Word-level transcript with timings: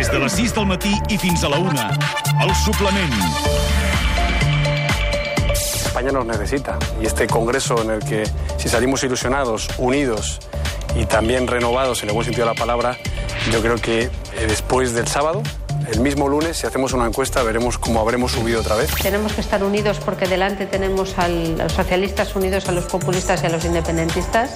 Des 0.00 0.08
de 0.08 0.18
les 0.18 0.32
6 0.32 0.54
del 0.56 0.64
matí 0.64 0.90
i 1.12 1.16
fins 1.20 1.42
a 1.44 1.48
la 1.52 1.58
1. 1.60 1.82
El 2.40 2.50
suplement. 2.56 3.16
España 5.52 6.10
nos 6.10 6.24
necesita 6.24 6.78
y 7.02 7.04
este 7.04 7.26
Congreso 7.26 7.82
en 7.82 7.90
el 7.90 7.98
que 7.98 8.22
si 8.56 8.70
salimos 8.70 9.04
ilusionados, 9.04 9.68
unidos 9.76 10.40
y 10.96 11.04
también 11.04 11.46
renovados 11.46 12.02
en 12.02 12.08
el 12.08 12.14
buen 12.14 12.24
sentido 12.24 12.46
de 12.46 12.54
la 12.54 12.58
palabra, 12.58 12.96
yo 13.52 13.60
creo 13.60 13.76
que 13.76 14.04
eh, 14.04 14.10
después 14.48 14.94
del 14.94 15.06
sábado, 15.06 15.42
el 15.90 16.00
mismo 16.00 16.28
lunes, 16.28 16.56
si 16.56 16.66
hacemos 16.66 16.92
una 16.92 17.06
encuesta, 17.06 17.42
veremos 17.42 17.78
cómo 17.78 18.00
habremos 18.00 18.32
subido 18.32 18.60
otra 18.60 18.76
vez. 18.76 18.90
Tenemos 19.02 19.32
que 19.32 19.40
estar 19.40 19.62
unidos 19.64 19.98
porque 20.04 20.26
delante 20.26 20.66
tenemos 20.66 21.18
a 21.18 21.28
los 21.28 21.72
socialistas 21.72 22.34
unidos 22.36 22.68
a 22.68 22.72
los 22.72 22.84
populistas 22.84 23.42
y 23.42 23.46
a 23.46 23.48
los 23.48 23.64
independentistas 23.64 24.54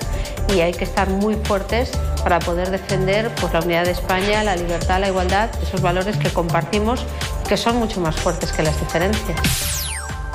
y 0.55 0.61
hay 0.61 0.73
que 0.73 0.85
estar 0.85 1.11
muy 1.11 1.35
fuertes 1.35 1.91
para 2.23 2.39
poder 2.39 2.71
defender 2.71 3.31
pues, 3.41 3.53
la 3.53 3.61
unidad 3.61 3.85
de 3.85 3.93
España, 3.93 4.45
la 4.45 4.57
libertad, 4.57 5.01
la 5.01 5.09
igualdad, 5.09 5.51
esos 5.63 5.81
valores 5.81 6.17
que 6.17 6.31
compartimos 6.31 7.05
que 7.49 7.57
son 7.57 7.77
mucho 7.77 8.01
más 8.01 8.17
fuertes 8.17 8.53
que 8.53 8.63
las 8.63 8.79
diferencias. 8.79 9.84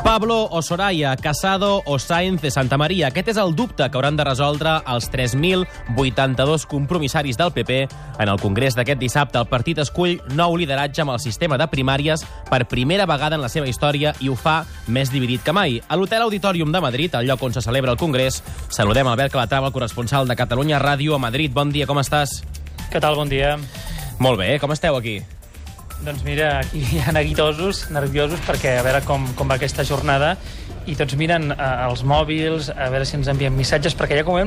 Pablo 0.04 0.48
o 0.50 0.62
Soraya, 0.62 1.16
Casado 1.18 1.84
o 1.86 2.00
Sainz 2.00 2.42
de 2.42 2.52
Santa 2.52 2.78
Maria. 2.78 3.10
Aquest 3.10 3.30
és 3.34 3.38
el 3.38 3.56
dubte 3.56 3.86
que 3.90 3.98
hauran 3.98 4.18
de 4.18 4.26
resoldre 4.26 4.80
els 4.88 5.10
3.082 5.12 6.66
compromissaris 6.68 7.38
del 7.38 7.52
PP. 7.52 7.88
En 8.20 8.30
el 8.32 8.40
congrés 8.40 8.76
d'aquest 8.76 9.00
dissabte, 9.02 9.40
el 9.40 9.50
partit 9.52 9.82
escull 9.84 10.20
nou 10.36 10.58
lideratge 10.58 11.04
amb 11.04 11.14
el 11.16 11.22
sistema 11.24 11.58
de 11.60 11.68
primàries 11.72 12.26
per 12.50 12.68
primera 12.68 13.08
vegada 13.10 13.38
en 13.38 13.44
la 13.44 13.52
seva 13.52 13.70
història 13.70 14.14
i 14.20 14.30
ho 14.30 14.38
fa 14.40 14.64
més 14.88 15.12
dividit 15.12 15.44
que 15.44 15.56
mai. 15.56 15.82
A 15.88 15.98
l'Hotel 16.00 16.28
Auditorium 16.28 16.72
de 16.72 16.82
Madrid, 16.82 17.16
el 17.16 17.28
lloc 17.30 17.44
on 17.44 17.54
se 17.54 17.64
celebra 17.66 17.96
el 17.96 18.02
congrés, 18.02 18.44
saludem 18.70 19.08
Albert 19.08 19.34
Calatrava, 19.34 19.68
el 19.68 19.76
corresponsal 19.76 20.28
de 20.28 20.40
Catalunya 20.40 20.80
Ràdio 20.80 21.16
a 21.16 21.24
Madrid. 21.24 21.54
Bon 21.54 21.72
dia, 21.72 21.88
com 21.88 22.00
estàs? 22.00 22.40
Què 22.90 23.02
tal, 23.02 23.20
bon 23.20 23.30
dia? 23.30 23.58
Molt 24.20 24.40
bé, 24.40 24.58
com 24.60 24.72
esteu 24.76 24.96
aquí? 24.98 25.20
Doncs 26.00 26.24
mira, 26.24 26.62
aquí 26.62 26.80
hi 26.80 27.02
ha 27.04 27.12
neguitosos, 27.12 27.90
nerviosos, 27.92 28.40
perquè 28.48 28.78
a 28.80 28.84
veure 28.86 29.02
com, 29.04 29.26
com 29.36 29.50
va 29.52 29.58
aquesta 29.60 29.84
jornada. 29.84 30.38
I 30.88 30.96
tots 30.98 31.18
miren 31.20 31.52
eh, 31.52 31.66
els 31.90 32.06
mòbils, 32.08 32.70
a 32.72 32.88
veure 32.90 33.06
si 33.06 33.18
ens 33.18 33.28
envien 33.30 33.52
missatges, 33.54 33.98
perquè 34.00 34.16
ja 34.22 34.24
com 34.26 34.40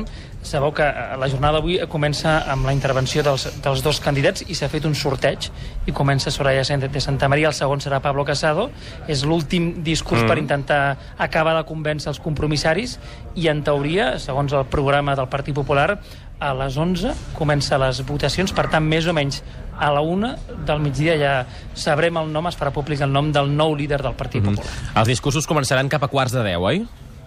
sabeu 0.43 0.73
que 0.73 0.83
eh, 0.83 1.13
la 1.21 1.29
jornada 1.29 1.59
d'avui 1.59 1.77
comença 1.87 2.39
amb 2.51 2.65
la 2.65 2.73
intervenció 2.73 3.23
dels, 3.23 3.45
dels 3.63 3.83
dos 3.85 4.01
candidats 4.03 4.43
i 4.47 4.57
s'ha 4.57 4.67
fet 4.67 4.85
un 4.89 4.95
sorteig 4.97 5.47
i 5.85 5.93
comença 5.93 6.33
Soraya 6.33 6.65
de 6.65 7.01
Santa 7.01 7.29
Maria, 7.29 7.47
el 7.47 7.53
segon 7.53 7.79
serà 7.79 8.01
Pablo 8.01 8.25
Casado, 8.25 8.69
és 9.07 9.23
l'últim 9.23 9.83
discurs 9.83 10.23
mm. 10.23 10.27
per 10.27 10.37
intentar 10.41 10.81
acabar 11.17 11.55
de 11.55 11.63
convèncer 11.69 12.09
els 12.09 12.19
compromissaris 12.19 12.97
i 13.35 13.47
en 13.47 13.63
teoria, 13.63 14.17
segons 14.19 14.53
el 14.53 14.65
programa 14.65 15.15
del 15.15 15.29
Partit 15.29 15.55
Popular, 15.55 15.99
a 16.43 16.51
les 16.57 16.77
11 16.77 17.13
comença 17.37 17.79
les 17.81 18.01
votacions, 18.07 18.51
per 18.55 18.67
tant, 18.71 18.83
més 18.83 19.07
o 19.07 19.15
menys 19.15 19.41
a 19.79 19.89
la 19.93 20.03
una 20.05 20.35
del 20.67 20.81
migdia 20.83 21.15
ja 21.17 21.33
sabrem 21.73 22.19
el 22.21 22.29
nom, 22.33 22.47
es 22.49 22.57
farà 22.59 22.73
públic 22.75 23.01
el 23.01 23.13
nom 23.13 23.31
del 23.33 23.49
nou 23.53 23.73
líder 23.77 24.01
del 24.03 24.17
Partit 24.19 24.43
Popular. 24.45 24.75
Els 25.01 25.09
discursos 25.15 25.47
començaran 25.49 25.89
cap 25.91 26.03
a 26.05 26.11
quarts 26.11 26.35
de 26.35 26.43
10, 26.45 26.59
oi? 26.61 26.83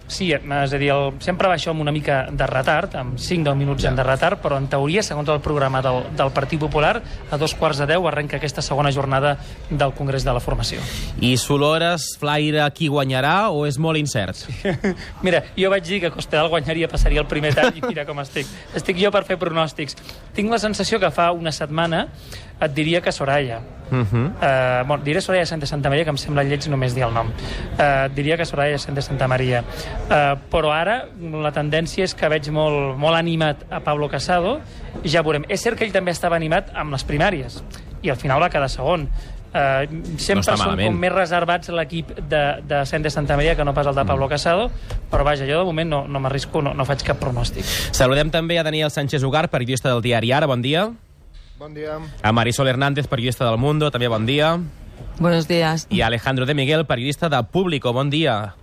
Sí, 0.07 0.29
és 0.31 0.73
a 0.73 0.79
dir, 0.79 0.89
el, 0.93 1.17
sempre 1.19 1.49
va 1.51 1.57
això 1.57 1.73
amb 1.73 1.83
una 1.83 1.91
mica 1.91 2.21
de 2.31 2.47
retard, 2.47 2.95
amb 2.95 3.17
5-10 3.19 3.59
minuts 3.59 3.83
ja. 3.83 3.91
de 3.91 4.05
retard, 4.07 4.39
però 4.41 4.57
en 4.57 4.69
teoria, 4.71 5.03
segons 5.03 5.27
el 5.29 5.41
programa 5.43 5.81
del, 5.83 5.99
del 6.17 6.31
Partit 6.35 6.61
Popular, 6.61 6.95
a 7.29 7.37
dos 7.37 7.53
quarts 7.59 7.81
de 7.83 7.89
10 7.91 8.07
arrenca 8.07 8.39
aquesta 8.39 8.63
segona 8.63 8.91
jornada 8.95 9.35
del 9.69 9.91
Congrés 9.97 10.23
de 10.23 10.33
la 10.33 10.39
Formació. 10.43 10.79
I 11.19 11.35
Solores, 11.37 12.13
Flaire, 12.21 12.63
qui 12.73 12.87
guanyarà 12.87 13.51
o 13.51 13.65
és 13.67 13.77
molt 13.77 13.99
incert? 13.99 14.45
Mira, 15.25 15.43
jo 15.59 15.71
vaig 15.73 15.83
dir 15.87 16.01
que 16.05 16.13
Cospedal 16.15 16.49
guanyaria, 16.53 16.87
passaria 16.87 17.21
el 17.21 17.27
primer 17.27 17.53
tall 17.57 17.75
i 17.75 17.83
mira 17.83 18.07
com 18.07 18.23
estic. 18.23 18.47
Estic 18.77 18.97
jo 19.01 19.11
per 19.11 19.25
fer 19.27 19.37
pronòstics. 19.41 19.99
Tinc 20.37 20.51
la 20.51 20.59
sensació 20.63 21.01
que 21.03 21.11
fa 21.11 21.29
una 21.35 21.51
setmana 21.51 22.07
et 22.61 22.73
diria 22.73 23.01
que 23.01 23.11
Soraya. 23.11 23.59
Uh 23.89 23.97
-huh. 23.97 24.83
Uh, 24.83 24.87
bon, 24.87 25.03
diré 25.03 25.21
Soraya 25.21 25.45
Santa 25.45 25.65
Santa 25.65 25.89
Maria, 25.89 26.03
que 26.03 26.09
em 26.09 26.17
sembla 26.17 26.43
lleig 26.43 26.67
només 26.67 26.93
dir 26.93 27.03
el 27.03 27.13
nom. 27.13 27.27
Uh, 27.27 28.13
diria 28.13 28.37
que 28.37 28.45
Soraya 28.45 28.77
Santa 28.77 29.01
Santa 29.01 29.27
Maria. 29.27 29.63
Uh, 30.09 30.37
però 30.51 30.71
ara 30.71 31.05
la 31.19 31.51
tendència 31.51 32.03
és 32.03 32.13
que 32.13 32.27
veig 32.29 32.49
molt, 32.49 32.97
molt 32.97 33.15
animat 33.15 33.57
a 33.69 33.79
Pablo 33.79 34.09
Casado. 34.09 34.59
Ja 35.05 35.21
veurem. 35.21 35.45
És 35.47 35.61
cert 35.61 35.77
que 35.77 35.85
ell 35.85 35.93
també 35.93 36.11
estava 36.11 36.35
animat 36.35 36.71
amb 36.75 36.91
les 36.91 37.05
primàries 37.05 37.63
i 38.01 38.09
al 38.09 38.17
final 38.17 38.41
va 38.41 38.49
quedar 38.49 38.69
segon. 38.69 39.07
Uh, 39.47 39.87
sempre 40.19 40.35
no 40.35 40.43
són 40.43 40.59
malament. 40.59 40.91
com 40.91 40.99
més 40.99 41.13
reservats 41.13 41.69
l'equip 41.69 42.11
de, 42.29 42.41
de 42.67 42.85
Sant 42.85 43.01
de 43.01 43.09
Santa 43.09 43.37
Maria 43.39 43.55
que 43.55 43.63
no 43.63 43.73
pas 43.73 43.87
el 43.87 43.95
de 43.95 44.03
Pablo 44.05 44.27
Casado, 44.27 44.69
però 45.09 45.23
vaja, 45.23 45.47
jo 45.47 45.59
de 45.59 45.65
moment 45.65 45.89
no, 45.89 46.07
no 46.07 46.19
m'arrisco, 46.19 46.61
no, 46.61 46.73
no 46.73 46.85
faig 46.85 47.01
cap 47.07 47.17
pronòstic. 47.17 47.63
Saludem 47.95 48.29
també 48.29 48.59
a 48.59 48.63
Daniel 48.67 48.91
Sánchez 48.91 49.23
Ugar, 49.23 49.47
periodista 49.49 49.89
del 49.89 50.01
diari 50.01 50.31
Ara, 50.31 50.47
bon 50.51 50.61
dia. 50.61 50.91
Bon 51.57 51.73
dia. 51.73 51.97
A 52.21 52.31
Marisol 52.31 52.67
Hernández, 52.67 53.07
periodista 53.07 53.43
del 53.49 53.57
Mundo, 53.57 53.89
també 53.89 54.07
bon 54.07 54.27
dia. 54.27 54.59
Buenos 55.17 55.47
días. 55.47 55.87
I 55.89 56.01
a 56.01 56.07
Alejandro 56.07 56.45
de 56.45 56.53
Miguel, 56.53 56.85
periodista 56.85 57.29
de 57.29 57.43
Público, 57.43 57.93
bon 57.93 58.11
dia. 58.11 58.53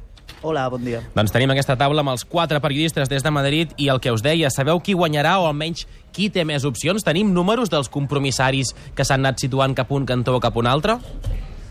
Hola, 0.42 0.68
bon 0.68 0.84
dia. 0.84 1.00
Doncs 1.16 1.32
tenim 1.34 1.50
aquesta 1.50 1.74
taula 1.80 2.04
amb 2.04 2.12
els 2.12 2.22
quatre 2.28 2.60
periodistes 2.62 3.08
des 3.10 3.24
de 3.24 3.32
Madrid 3.34 3.72
i 3.80 3.88
el 3.88 3.98
que 3.98 4.12
us 4.14 4.22
deia, 4.22 4.50
sabeu 4.52 4.78
qui 4.78 4.94
guanyarà 4.94 5.40
o 5.40 5.48
almenys 5.48 5.88
qui 6.14 6.28
té 6.30 6.44
més 6.46 6.62
opcions? 6.68 7.02
Tenim 7.02 7.32
números 7.34 7.72
dels 7.72 7.90
compromissaris 7.90 8.74
que 8.94 9.02
s'han 9.08 9.24
anat 9.24 9.42
situant 9.42 9.74
cap 9.74 9.90
un 9.90 10.06
cantó 10.06 10.36
o 10.36 10.44
cap 10.44 10.54
un 10.60 10.70
altre? 10.70 11.00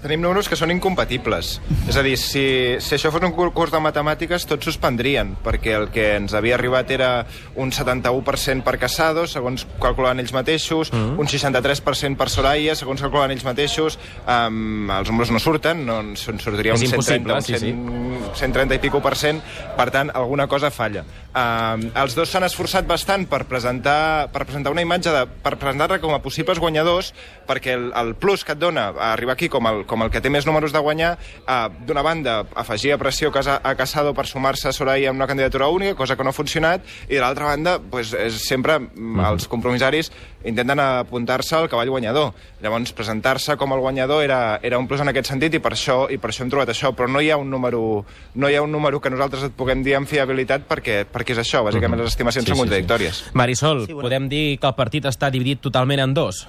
Tenim 0.04 0.20
números 0.20 0.50
que 0.52 0.58
són 0.60 0.74
incompatibles. 0.74 1.54
És 1.88 1.96
a 1.96 2.02
dir, 2.04 2.18
si, 2.20 2.44
si 2.84 2.96
això 2.98 3.08
fos 3.14 3.24
un 3.24 3.32
concurs 3.32 3.72
de 3.72 3.80
matemàtiques, 3.80 4.44
tots 4.50 4.68
suspendrien, 4.68 5.32
perquè 5.46 5.78
el 5.78 5.88
que 5.96 6.10
ens 6.18 6.34
havia 6.36 6.58
arribat 6.58 6.92
era 6.92 7.12
un 7.56 7.72
71% 7.72 8.66
per 8.68 8.76
Casado, 8.82 9.24
segons 9.32 9.64
calculaven 9.80 10.20
ells 10.20 10.34
mateixos, 10.36 10.92
mm. 10.92 11.16
un 11.24 11.32
63% 11.32 12.20
per 12.20 12.28
Soraya, 12.34 12.76
segons 12.76 13.00
calculaven 13.06 13.32
ells 13.32 13.46
mateixos. 13.48 13.96
Um, 14.28 14.92
els 14.92 15.08
números 15.08 15.32
no 15.32 15.40
surten, 15.40 15.86
no 15.88 16.02
en 16.04 16.18
sortiria 16.20 16.76
És 16.76 16.84
un 16.84 17.00
130, 17.00 17.00
impossible, 17.00 17.40
un 17.40 17.48
sí, 17.48 17.62
sí. 17.64 17.72
100, 17.72 18.36
130 18.44 18.80
i 18.80 18.84
pico 18.84 19.00
per 19.04 19.16
cent, 19.20 19.40
per 19.78 19.88
tant, 19.96 20.12
alguna 20.12 20.50
cosa 20.52 20.74
falla. 20.74 21.06
Um, 21.32 21.88
els 22.04 22.20
dos 22.20 22.30
s'han 22.30 22.44
esforçat 22.44 22.86
bastant 22.90 23.24
per 23.32 23.46
presentar, 23.48 24.28
per 24.36 24.44
presentar 24.44 24.76
una 24.76 24.84
imatge, 24.84 25.16
de, 25.16 25.24
per 25.48 25.56
presentar-la 25.56 26.02
com 26.04 26.12
a 26.12 26.20
possibles 26.22 26.60
guanyadors, 26.60 27.14
perquè 27.48 27.78
el, 27.80 27.88
el 28.04 28.14
plus 28.20 28.44
que 28.44 28.58
et 28.58 28.60
dona 28.60 28.90
arribar 29.14 29.40
aquí 29.40 29.48
com 29.48 29.72
el, 29.72 29.86
com 29.94 30.02
el 30.06 30.10
que 30.14 30.22
té 30.24 30.32
més 30.34 30.48
números 30.50 30.74
de 30.74 30.82
guanyar, 30.82 31.14
uh, 31.46 31.70
d'una 31.86 32.02
banda, 32.06 32.40
afegia 32.58 32.98
pressió 32.98 33.30
a 33.30 33.36
Casa- 33.36 33.60
a 33.64 33.76
Casado 33.78 34.14
per 34.18 34.26
sumar-se 34.26 34.70
a 34.70 34.74
Soraya 34.74 35.12
amb 35.12 35.22
una 35.22 35.28
candidatura 35.30 35.68
única, 35.70 35.96
cosa 35.96 36.16
que 36.18 36.24
no 36.26 36.32
ha 36.34 36.34
funcionat, 36.34 36.82
i 37.08 37.16
de 37.16 37.22
l'altra 37.22 37.46
banda, 37.52 37.78
pues, 37.80 38.14
és 38.18 38.42
sempre 38.48 38.80
mm. 38.80 39.20
els 39.30 39.48
compromissaris 39.48 40.10
intenten 40.44 40.80
apuntar-se 40.82 41.56
al 41.56 41.70
cavall 41.70 41.92
guanyador. 41.94 42.34
Llavors, 42.64 42.92
presentar-se 42.96 43.56
com 43.60 43.72
el 43.76 43.80
guanyador 43.80 44.24
era, 44.26 44.60
era 44.64 44.80
un 44.82 44.88
plus 44.90 45.04
en 45.04 45.12
aquest 45.14 45.30
sentit 45.30 45.54
i 45.56 45.62
per 45.64 45.76
això 45.76 46.08
i 46.12 46.18
per 46.18 46.32
això 46.34 46.44
hem 46.44 46.52
trobat 46.52 46.74
això, 46.74 46.92
però 46.98 47.08
no 47.12 47.22
hi 47.22 47.30
ha 47.32 47.38
un 47.38 47.50
número, 47.54 48.04
no 48.36 48.50
hi 48.50 48.58
ha 48.58 48.64
un 48.66 48.72
número 48.74 49.00
que 49.00 49.12
nosaltres 49.14 49.46
et 49.48 49.56
puguem 49.56 49.84
dir 49.86 49.96
amb 50.00 50.10
fiabilitat 50.10 50.66
perquè, 50.68 51.04
perquè 51.06 51.38
és 51.38 51.44
això, 51.46 51.64
bàsicament 51.64 52.02
les 52.02 52.12
estimacions 52.12 52.50
són 52.50 52.58
contradictòries. 52.66 53.24
Marisol, 53.34 53.86
Sí, 53.86 53.94
bueno. 53.94 54.10
podem 54.10 54.28
dir 54.30 54.60
que 54.60 54.68
el 54.68 54.76
partit 54.76 55.06
està 55.06 55.30
dividit 55.32 55.62
totalment 55.62 56.00
en 56.04 56.14
dos? 56.18 56.48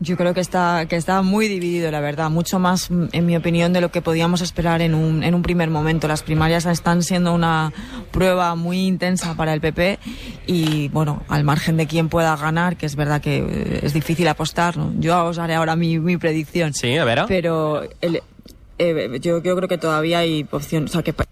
Yo 0.00 0.16
creo 0.16 0.34
que 0.34 0.40
está, 0.40 0.86
que 0.88 0.96
está 0.96 1.22
muy 1.22 1.48
dividido, 1.48 1.90
la 1.90 2.00
verdad. 2.00 2.28
Mucho 2.30 2.58
más, 2.58 2.90
mm, 2.90 3.06
en 3.12 3.26
mi 3.26 3.36
opinión, 3.36 3.72
de 3.72 3.80
lo 3.80 3.90
que 3.90 4.02
podíamos 4.02 4.40
esperar 4.40 4.82
en 4.82 4.94
un, 4.94 5.22
en 5.22 5.34
un 5.34 5.42
primer 5.42 5.70
momento. 5.70 6.08
Las 6.08 6.22
primarias 6.22 6.66
están 6.66 7.02
siendo 7.02 7.32
una 7.32 7.72
prueba 8.10 8.54
muy 8.54 8.86
intensa 8.86 9.34
para 9.34 9.52
el 9.54 9.60
PP 9.60 9.98
y, 10.46 10.88
bueno, 10.88 11.22
al 11.28 11.44
margen 11.44 11.76
de 11.76 11.86
quién 11.86 12.08
pueda 12.08 12.36
ganar, 12.36 12.76
que 12.76 12.86
es 12.86 12.96
verdad 12.96 13.20
que 13.20 13.38
eh, 13.38 13.80
es 13.82 13.92
difícil 13.94 14.28
apostar, 14.28 14.76
¿no? 14.76 14.92
Yo 14.98 15.24
os 15.24 15.38
haré 15.38 15.54
ahora 15.54 15.74
mi, 15.76 15.98
mi 15.98 16.16
predicción. 16.16 16.74
Sí, 16.74 16.96
a 16.96 17.04
veure. 17.04 17.24
Pero 17.28 17.82
el- 18.00 18.22
eh, 18.78 19.18
yo, 19.20 19.42
yo 19.42 19.56
creo 19.56 19.68
que 19.68 19.78
todavía 19.78 20.18
hay 20.18 20.46
opción, 20.50 20.84
o 20.84 20.88
sea, 20.88 21.02
que 21.02 21.12
pa- 21.12 21.24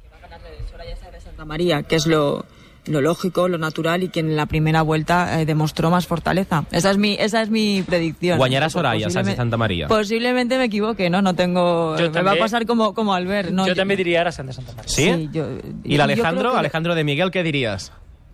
Soraya 0.70 0.96
Sáenz 0.96 1.14
de 1.14 1.20
Santa 1.20 1.44
María, 1.44 1.82
que 1.82 1.96
es 1.96 2.06
lo, 2.06 2.46
lo 2.86 3.00
lógico, 3.00 3.48
lo 3.48 3.58
natural 3.58 4.02
y 4.02 4.08
quien 4.08 4.26
en 4.30 4.36
la 4.36 4.46
primera 4.46 4.82
vuelta 4.82 5.40
eh, 5.40 5.46
demostró 5.46 5.90
más 5.90 6.06
fortaleza. 6.06 6.64
Esa 6.72 6.90
es 6.90 6.98
mi, 6.98 7.14
esa 7.18 7.42
es 7.42 7.48
mi 7.50 7.82
predicción. 7.86 8.38
Pues 8.38 8.72
Soraya 8.72 8.98
de 8.98 9.04
posiblemente- 9.06 9.36
Santa 9.36 9.56
Maria. 9.56 9.88
Posiblemente 9.88 10.58
me 10.58 10.64
equivoque, 10.64 11.08
¿no? 11.10 11.22
No 11.22 11.34
tengo... 11.34 11.96
Yo 11.96 12.10
me 12.10 12.22
va 12.22 12.32
a 12.32 12.36
pasar 12.36 12.66
como, 12.66 12.94
como 12.94 13.14
Albert. 13.14 13.50
No, 13.50 13.66
també 13.74 13.96
diria 13.96 14.20
ara 14.22 14.32
Sant 14.32 14.48
de 14.48 14.52
Santa. 14.54 14.72
Sí? 14.86 15.04
Sí, 15.12 15.28
yo- 15.32 15.46
yo 15.84 15.96
l'Alejandro, 15.98 16.40
creo 16.40 16.52
que- 16.52 16.58
Alejandro 16.58 16.94
de 16.94 17.04
Miguel, 17.04 17.30
què 17.30 17.42
diries? 17.42 17.92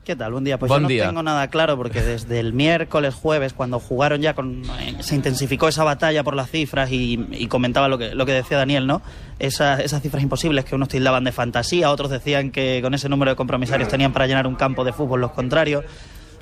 ¿Qué 0.09 0.17
tal? 0.17 0.33
Buen 0.33 0.43
día. 0.43 0.59
Pues 0.59 0.71
Buen 0.71 0.81
yo 0.81 0.83
no 0.85 0.89
día. 0.89 1.07
tengo 1.07 1.23
nada 1.23 1.49
claro 1.49 1.77
porque 1.77 2.01
desde 2.01 2.41
el 2.41 2.55
miércoles, 2.55 3.15
jueves, 3.15 3.53
cuando 3.53 3.79
jugaron 3.79 4.23
ya 4.23 4.33
con... 4.33 4.63
eh, 4.81 4.97
se 5.01 5.15
intensificó 5.15 5.69
esa 5.69 5.85
batalla 5.85 6.25
por 6.25 6.35
las 6.35 6.51
cifras 6.51 6.91
y, 6.91 7.27
y 7.33 7.47
comentaba 7.47 7.89
lo 7.89 7.99
que, 7.99 8.15
lo 8.15 8.25
que 8.25 8.33
decía 8.33 8.57
Daniel, 8.57 8.87
¿no? 8.87 9.03
Esas 9.39 10.01
cifras 10.01 10.23
imposibles 10.23 10.65
que 10.65 10.75
unos 10.75 10.89
tildaban 10.89 11.25
de 11.25 11.33
fantasía, 11.33 11.91
otros 11.91 12.09
decían 12.11 12.53
que 12.53 12.81
con 12.81 12.95
ese 12.95 13.11
número 13.11 13.33
de 13.33 13.37
compromisarios 13.37 13.91
tenían 13.91 14.15
para 14.15 14.27
llenar 14.27 14.47
un 14.47 14.55
campo 14.55 14.83
de 14.83 14.95
fútbol 14.95 15.21
los 15.21 15.33
contrarios. 15.33 15.85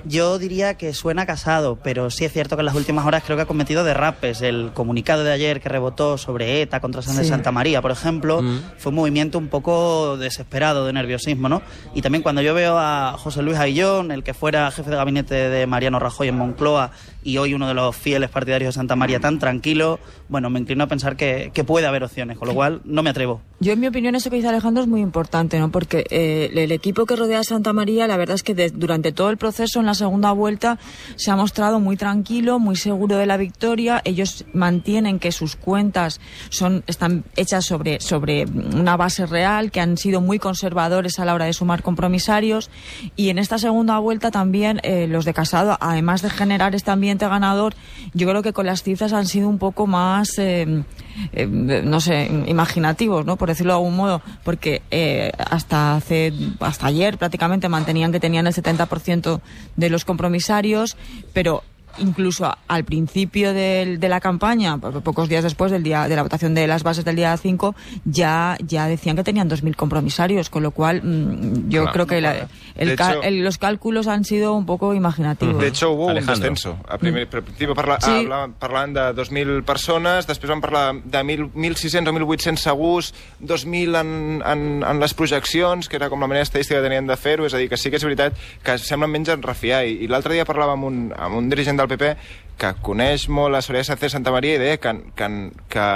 Yo 0.08 0.38
diría 0.38 0.74
que 0.74 0.92
suena 0.94 1.26
casado, 1.26 1.78
pero 1.82 2.10
sí 2.10 2.24
es 2.24 2.32
cierto 2.32 2.56
que 2.56 2.60
en 2.60 2.66
las 2.66 2.74
últimas 2.74 3.04
horas 3.06 3.22
creo 3.24 3.36
que 3.36 3.42
ha 3.42 3.46
cometido 3.46 3.82
derrapes. 3.84 4.40
El 4.42 4.70
comunicado 4.72 5.24
de 5.24 5.32
ayer 5.32 5.60
que 5.60 5.68
rebotó 5.68 6.16
sobre 6.18 6.62
ETA 6.62 6.80
contra 6.80 7.02
San 7.02 7.16
de 7.16 7.22
Sí. 7.24 7.28
Santa 7.30 7.50
María, 7.52 7.82
por 7.82 7.90
ejemplo, 7.90 8.42
fue 8.78 8.90
un 8.90 8.96
movimiento 8.96 9.38
un 9.38 9.48
poco 9.48 10.16
desesperado 10.16 10.86
de 10.86 10.92
nerviosismo, 10.92 11.48
¿no? 11.48 11.62
Y 11.94 12.02
también 12.02 12.22
cuando 12.22 12.40
yo 12.42 12.54
veo 12.54 12.78
a 12.78 13.16
José 13.18 13.42
Luis 13.42 13.58
Aguillón, 13.58 14.10
el 14.12 14.22
que 14.22 14.34
fuera 14.34 14.70
jefe 14.70 14.90
de 14.90 14.96
gabinete 14.96 15.34
de 15.34 15.66
Mariano 15.66 15.98
Rajoy 15.98 16.28
en 16.28 16.36
Moncloa 16.36 16.90
y 17.24 17.38
hoy 17.38 17.54
uno 17.54 17.66
de 17.66 17.74
los 17.74 17.96
fieles 17.96 18.30
partidarios 18.30 18.74
de 18.74 18.78
Santa 18.78 18.94
María, 18.94 19.18
tan 19.18 19.40
tranquilo, 19.40 19.98
bueno, 20.28 20.48
me 20.50 20.60
inclino 20.60 20.84
a 20.84 20.86
pensar 20.86 21.16
que, 21.16 21.50
que 21.52 21.64
puede 21.64 21.86
haber 21.86 22.04
opciones, 22.04 22.38
con 22.38 22.46
lo 22.46 22.54
cual 22.54 22.80
no 22.84 23.02
me 23.02 23.10
atrevo. 23.10 23.40
Yo, 23.58 23.72
en 23.72 23.80
mi 23.80 23.88
opinión, 23.88 24.14
eso 24.14 24.30
que 24.30 24.36
dice 24.36 24.48
Alejandro 24.48 24.82
es 24.84 24.88
muy 24.88 25.00
importante, 25.00 25.58
¿no? 25.58 25.70
Porque 25.72 26.04
eh, 26.10 26.50
el 26.54 26.70
equipo 26.70 27.04
que 27.06 27.16
rodea 27.16 27.40
a 27.40 27.44
Santa 27.44 27.72
María, 27.72 28.06
la 28.06 28.16
verdad 28.16 28.36
es 28.36 28.42
que 28.44 28.54
de- 28.54 28.70
durante 28.70 29.10
todo 29.12 29.30
el 29.30 29.38
proceso, 29.38 29.80
en 29.80 29.86
la 29.86 29.94
segunda 29.96 30.30
vuelta, 30.30 30.78
se 31.16 31.32
ha 31.32 31.36
mostrado 31.36 31.80
muy 31.80 31.96
tranquilo, 31.96 32.60
muy 32.60 32.76
seguro 32.76 33.16
de 33.16 33.26
la 33.26 33.36
victoria. 33.36 34.00
Ellos 34.04 34.44
mantienen 34.52 35.18
que 35.18 35.32
sus 35.32 35.56
cuentas 35.56 36.20
son, 36.50 36.84
están 36.86 37.24
hechas 37.34 37.64
sobre, 37.64 38.00
sobre 38.00 38.44
una 38.44 38.96
base 38.96 39.26
real, 39.26 39.72
que 39.72 39.80
han 39.80 39.96
sido 39.96 40.20
muy 40.20 40.38
conservadores 40.38 41.18
a 41.18 41.24
la 41.24 41.34
hora 41.34 41.46
de 41.46 41.52
sumar 41.52 41.82
compromisarios. 41.82 42.70
Y 43.16 43.30
en 43.30 43.38
esta 43.38 43.58
segunda 43.58 43.98
vuelta 43.98 44.30
también 44.30 44.80
eh, 44.84 45.08
los 45.08 45.24
de 45.24 45.34
Casado, 45.34 45.76
además 45.80 46.22
de 46.22 46.30
generar 46.30 46.74
este 46.74 46.92
ambiente 46.92 47.26
ganador, 47.26 47.74
yo 48.14 48.28
creo 48.28 48.42
que 48.42 48.52
con 48.52 48.66
las 48.66 48.82
cifras 48.82 49.12
han 49.12 49.26
sido 49.26 49.48
un 49.48 49.58
poco 49.58 49.86
más, 49.86 50.38
eh, 50.38 50.84
eh, 51.32 51.46
no 51.46 52.00
sé, 52.00 52.30
imaginativos, 52.46 53.24
¿no? 53.24 53.36
Por 53.36 53.48
decirlo 53.48 53.72
de 53.72 53.78
algún 53.78 53.96
modo, 53.96 54.22
porque 54.44 54.82
eh, 54.90 55.32
hasta 55.38 55.96
hace, 55.96 56.32
hasta 56.60 56.86
ayer 56.86 57.18
prácticamente 57.18 57.68
mantenían 57.68 58.12
que 58.12 58.20
tenían 58.20 58.46
el 58.46 58.54
70% 58.54 59.40
de 59.76 59.90
los 59.90 60.04
compromisarios, 60.04 60.96
pero 61.32 61.62
incluso 61.98 62.52
al 62.68 62.84
principio 62.84 63.52
del- 63.52 63.98
de 64.00 64.08
la 64.08 64.20
campaña, 64.20 64.78
po- 64.78 65.00
pocos 65.00 65.28
días 65.28 65.42
después 65.44 65.70
del 65.72 65.82
día 65.82 66.08
de 66.08 66.16
la 66.16 66.22
votación 66.22 66.54
de 66.54 66.66
las 66.66 66.82
bases 66.82 67.04
del 67.04 67.16
día 67.16 67.36
5, 67.36 67.74
ya, 68.04 68.56
ya 68.66 68.86
decían 68.86 69.16
que 69.16 69.24
tenían 69.24 69.48
2.000 69.48 69.74
compromisarios, 69.76 70.50
con 70.50 70.62
lo 70.62 70.70
cual 70.70 71.02
mm, 71.02 71.68
yo 71.68 71.82
Claro. 71.82 71.92
creo 71.92 72.06
que 72.06 72.20
la- 72.20 72.48
el 72.76 72.90
hecho- 72.90 73.22
el- 73.22 73.42
los 73.44 73.58
cálculos 73.58 74.06
han 74.06 74.24
sido 74.24 74.54
un 74.54 74.66
poco 74.66 74.94
imaginativos. 74.94 75.58
De 75.60 75.68
hecho, 75.68 75.90
hubo 75.92 76.10
Alejandro. 76.10 76.34
un 76.34 76.40
descenso. 76.54 76.78
A 76.88 76.98
primer, 76.98 77.26
mm. 77.26 77.30
principi 77.44 77.74
parla, 77.74 77.98
Sí. 78.00 78.10
sí. 78.22 78.28
parlaven 78.58 78.94
de 78.94 79.00
2.000 79.14 79.62
persones, 79.64 80.26
després 80.26 80.48
van 80.50 80.60
parlar 80.60 80.94
de 81.02 81.22
1.000 81.24 81.50
1.600 81.54 82.08
o 82.08 82.12
1.800 82.12 82.56
segurs, 82.62 83.14
2.000 83.40 83.94
en, 84.00 84.42
en, 84.46 84.82
en 84.84 85.00
les 85.00 85.14
projeccions, 85.14 85.88
que 85.88 85.96
era 85.96 86.08
com 86.10 86.20
la 86.20 86.26
manera 86.26 86.42
estadística 86.42 86.80
que 86.80 86.84
tenien 86.88 87.06
de 87.06 87.16
fer-ho, 87.16 87.46
és 87.46 87.54
a 87.54 87.58
dir, 87.58 87.68
que 87.68 87.76
sí 87.76 87.90
que 87.90 87.96
és 87.96 88.04
veritat 88.04 88.34
que 88.62 88.76
semblen 88.78 89.10
menys 89.10 89.28
en 89.32 89.42
refiar. 89.42 89.84
I, 89.86 90.04
i 90.04 90.08
l'altre 90.08 90.34
dia 90.34 90.44
parlava 90.44 90.72
amb 90.76 90.84
un, 90.84 90.98
amb 91.16 91.36
un 91.36 91.48
dirigent 91.48 91.78
del 91.78 91.85
PP 91.88 92.16
que 92.56 92.72
coneix 92.84 93.26
molt 93.28 93.52
la 93.52 93.62
Soraya 93.64 93.84
Sánchez 93.84 94.16
Santa 94.16 94.32
Maria 94.32 94.56
i 94.56 94.60
deia 94.62 94.78
que, 94.80 94.92
que, 95.16 95.28
que 95.72 95.88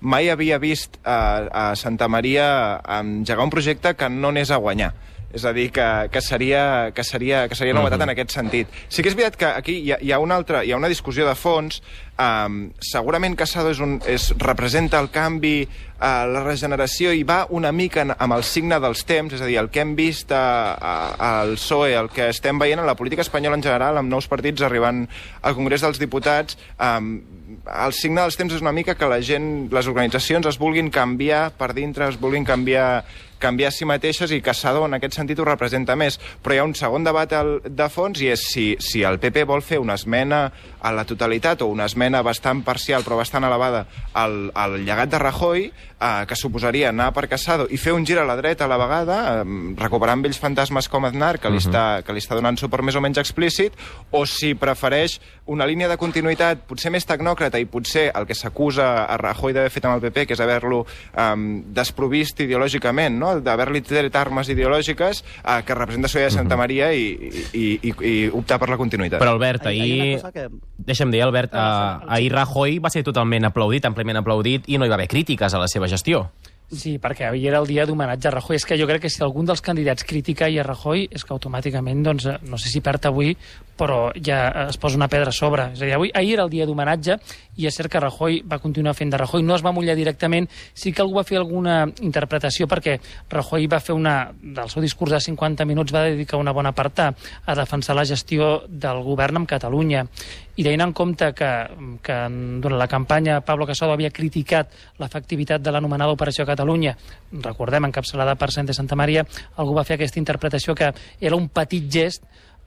mai 0.00 0.30
havia 0.32 0.58
vist 0.62 0.98
a, 1.04 1.18
a 1.48 1.64
Santa 1.78 2.08
Maria 2.10 2.48
engegar 2.98 3.46
un 3.46 3.54
projecte 3.54 3.94
que 3.94 4.10
no 4.10 4.34
anés 4.34 4.50
a 4.50 4.58
guanyar. 4.62 4.92
És 5.28 5.44
a 5.44 5.52
dir, 5.52 5.68
que, 5.76 5.84
que 6.08 6.22
seria, 6.24 6.90
que 6.96 7.04
seria, 7.04 7.42
que 7.48 7.56
seria 7.56 7.74
novetat 7.76 8.00
en 8.00 8.14
aquest 8.14 8.32
sentit. 8.32 8.70
Sí 8.88 9.04
que 9.04 9.10
és 9.12 9.16
veritat 9.16 9.36
que 9.36 9.48
aquí 9.60 9.74
hi 9.84 9.90
ha, 9.92 9.98
hi 10.00 10.12
ha, 10.16 10.20
una, 10.24 10.38
altra, 10.40 10.62
hi 10.64 10.72
ha 10.72 10.78
una 10.80 10.88
discussió 10.88 11.26
de 11.28 11.34
fons. 11.36 11.82
Um, 12.18 12.72
segurament 12.82 13.36
Casado 13.38 13.70
és 13.70 13.78
un, 13.84 13.98
és, 14.08 14.30
representa 14.40 14.98
el 14.98 15.10
canvi, 15.12 15.68
uh, 16.00 16.24
la 16.32 16.40
regeneració, 16.46 17.12
i 17.12 17.26
va 17.28 17.42
una 17.54 17.74
mica 17.76 18.06
en, 18.06 18.14
amb 18.16 18.38
el 18.38 18.42
signe 18.48 18.80
dels 18.80 19.04
temps, 19.06 19.36
és 19.36 19.44
a 19.44 19.46
dir, 19.46 19.58
el 19.60 19.68
que 19.68 19.84
hem 19.84 19.92
vist 20.00 20.32
a, 20.32 20.40
a, 20.72 20.94
al 21.44 21.54
PSOE, 21.58 21.92
el 22.00 22.08
que 22.08 22.30
estem 22.32 22.58
veient 22.58 22.80
en 22.80 22.88
la 22.88 22.96
política 22.96 23.22
espanyola 23.22 23.60
en 23.60 23.66
general, 23.68 24.00
amb 24.00 24.08
nous 24.10 24.26
partits 24.32 24.64
arribant 24.64 25.04
al 25.42 25.58
Congrés 25.60 25.84
dels 25.84 26.00
Diputats, 26.00 26.07
um, 26.80 27.12
el 27.68 27.94
signe 27.96 28.22
dels 28.22 28.36
temps 28.38 28.54
és 28.54 28.64
una 28.64 28.74
mica 28.76 28.96
que 28.98 29.08
la 29.08 29.20
gent, 29.24 29.68
les 29.74 29.88
organitzacions 29.90 30.48
es 30.50 30.58
vulguin 30.60 30.90
canviar 30.94 31.48
per 31.58 31.72
dintre, 31.76 32.08
es 32.08 32.20
vulguin 32.20 32.46
canviar 32.48 33.04
canviar 33.40 33.72
a 33.72 33.74
si 33.74 33.86
mateixes 33.88 34.32
i 34.34 34.40
Casado 34.44 34.84
en 34.86 34.96
aquest 34.98 35.18
sentit 35.18 35.38
ho 35.38 35.46
representa 35.48 35.96
més. 35.96 36.18
Però 36.42 36.54
hi 36.54 36.62
ha 36.62 36.66
un 36.66 36.74
segon 36.78 37.06
debat 37.06 37.32
al, 37.36 37.58
de 37.64 37.88
fons 37.92 38.20
i 38.22 38.32
és 38.34 38.46
si, 38.52 38.68
si 38.82 39.04
el 39.06 39.20
PP 39.22 39.46
vol 39.48 39.62
fer 39.62 39.80
una 39.82 39.96
esmena 39.98 40.48
a 40.80 40.92
la 40.94 41.04
totalitat 41.08 41.62
o 41.62 41.70
una 41.72 41.86
esmena 41.88 42.22
bastant 42.22 42.62
parcial 42.66 43.04
però 43.06 43.18
bastant 43.18 43.46
elevada 43.46 43.86
al, 44.14 44.50
al 44.54 44.78
llegat 44.84 45.10
de 45.10 45.18
Rajoy, 45.22 45.70
eh, 46.00 46.24
que 46.28 46.36
suposaria 46.36 46.90
anar 46.90 47.10
per 47.14 47.26
Casado 47.28 47.66
i 47.70 47.78
fer 47.80 47.92
un 47.96 48.06
gir 48.06 48.18
a 48.18 48.26
la 48.26 48.36
dreta 48.38 48.66
a 48.66 48.70
la 48.70 48.78
vegada, 48.80 49.18
eh, 49.40 49.74
recuperant 49.78 50.22
vells 50.24 50.38
fantasmes 50.40 50.88
com 50.88 51.06
Aznar, 51.08 51.38
que 51.42 51.50
li, 51.50 51.60
està, 51.62 52.02
que 52.06 52.14
li 52.14 52.22
està 52.22 52.38
donant 52.38 52.58
suport 52.58 52.84
més 52.86 52.96
o 52.98 53.02
menys 53.04 53.20
explícit, 53.20 53.74
o 54.10 54.24
si 54.26 54.54
prefereix 54.58 55.18
una 55.46 55.66
línia 55.66 55.88
de 55.88 55.98
continuïtat 56.00 56.64
potser 56.68 56.92
més 56.94 57.06
tecnòcrata 57.08 57.60
i 57.60 57.68
potser 57.68 58.08
el 58.14 58.26
que 58.28 58.36
s'acusa 58.36 58.88
a 59.06 59.16
Rajoy 59.20 59.56
d'haver 59.56 59.72
fet 59.72 59.88
amb 59.88 59.98
el 59.98 60.04
PP, 60.06 60.28
que 60.28 60.36
és 60.36 60.44
haver-lo 60.44 60.84
um, 60.84 61.46
desprovist 61.74 62.40
ideològicament, 62.44 63.18
no? 63.18 63.27
D'haver-li 63.36 63.80
tret 63.86 64.16
armes 64.16 64.48
ideològiques 64.48 65.22
uh, 65.44 65.60
que 65.66 65.74
representa 65.76 66.08
Soia 66.08 66.24
de 66.28 66.34
Santa 66.34 66.56
Maria 66.56 66.90
i, 66.92 67.06
i, 67.52 67.64
i, 67.82 67.94
i 68.10 68.14
optar 68.32 68.58
per 68.58 68.68
la 68.72 68.76
continuïtat. 68.80 69.20
Però, 69.20 69.36
Albert, 69.36 69.66
ahir... 69.70 70.20
que- 70.34 70.48
Deixa'm 70.88 71.10
dir, 71.12 71.22
Albert, 71.22 71.52
uh, 71.54 72.04
ahir 72.08 72.32
Rajoy 72.32 72.78
va 72.80 72.90
ser 72.90 73.02
totalment 73.04 73.44
aplaudit, 73.50 73.84
àmpliament 73.84 74.16
aplaudit, 74.22 74.64
i 74.68 74.78
no 74.78 74.86
hi 74.86 74.92
va 74.92 74.96
haver 75.00 75.08
crítiques 75.12 75.52
a 75.54 75.58
la 75.60 75.68
seva 75.68 75.88
gestió. 75.88 76.28
Sí, 76.68 76.98
perquè 77.00 77.24
avui 77.24 77.46
era 77.48 77.62
el 77.62 77.66
dia 77.66 77.86
d'homenatge 77.88 78.28
a 78.28 78.30
Rajoy. 78.34 78.58
És 78.58 78.66
que 78.68 78.76
jo 78.76 78.84
crec 78.86 79.00
que 79.06 79.08
si 79.08 79.22
algun 79.24 79.46
dels 79.48 79.62
candidats 79.64 80.04
critica 80.04 80.44
ahir 80.44 80.60
a 80.60 80.66
Rajoy 80.66 81.06
és 81.08 81.24
que 81.24 81.32
automàticament, 81.32 82.02
doncs, 82.04 82.26
eh, 82.28 82.34
no 82.44 82.58
sé 82.60 82.68
si 82.68 82.82
perd 82.84 83.06
avui, 83.08 83.32
però 83.78 84.10
ja 84.12 84.66
es 84.66 84.76
posa 84.76 84.98
una 84.98 85.08
pedra 85.08 85.32
a 85.32 85.32
sobre. 85.32 85.70
És 85.72 85.80
a 85.80 85.86
dir, 85.86 85.94
avui, 85.96 86.10
ahir 86.12 86.34
era 86.34 86.44
el 86.44 86.50
dia 86.52 86.66
d'homenatge 86.68 87.16
i 87.56 87.68
és 87.70 87.74
cert 87.74 87.88
que 87.88 88.02
Rajoy 88.02 88.42
va 88.44 88.58
continuar 88.60 88.92
fent 88.98 89.08
de 89.08 89.16
Rajoy. 89.16 89.42
No 89.42 89.56
es 89.56 89.64
va 89.64 89.72
mullar 89.72 89.96
directament, 89.96 90.50
sí 90.74 90.92
que 90.92 91.00
algú 91.00 91.16
va 91.16 91.24
fer 91.24 91.38
alguna 91.40 91.86
interpretació 92.02 92.68
perquè 92.68 92.98
Rajoy 93.30 93.66
va 93.66 93.80
fer 93.80 93.96
una... 93.96 94.18
del 94.42 94.68
seu 94.68 94.84
discurs 94.84 95.14
de 95.14 95.22
50 95.24 95.64
minuts 95.64 95.94
va 95.94 96.04
dedicar 96.10 96.36
una 96.36 96.52
bona 96.52 96.74
part 96.76 97.00
a, 97.00 97.08
a 97.46 97.54
defensar 97.56 97.96
la 97.96 98.04
gestió 98.04 98.66
del 98.68 99.00
govern 99.06 99.40
amb 99.40 99.48
Catalunya 99.48 100.04
i 100.58 100.64
tenint 100.66 100.82
en 100.82 100.92
compte 100.96 101.30
que, 101.38 101.50
que 102.02 102.16
durant 102.58 102.78
la 102.80 102.88
campanya 102.90 103.38
Pablo 103.46 103.66
Casado 103.68 103.94
havia 103.94 104.10
criticat 104.10 104.72
l'efectivitat 104.98 105.62
de 105.62 105.70
l'anomenada 105.70 106.16
Operació 106.16 106.46
Catalunya, 106.48 106.96
recordem, 107.44 107.86
encapçalada 107.86 108.34
per 108.34 108.50
de 108.66 108.74
Santa 108.74 108.98
Maria, 108.98 109.24
algú 109.56 109.76
va 109.76 109.86
fer 109.86 109.94
aquesta 109.94 110.18
interpretació 110.18 110.74
que 110.74 110.92
era 111.20 111.36
un 111.36 111.48
petit 111.48 111.86
gest 111.86 112.24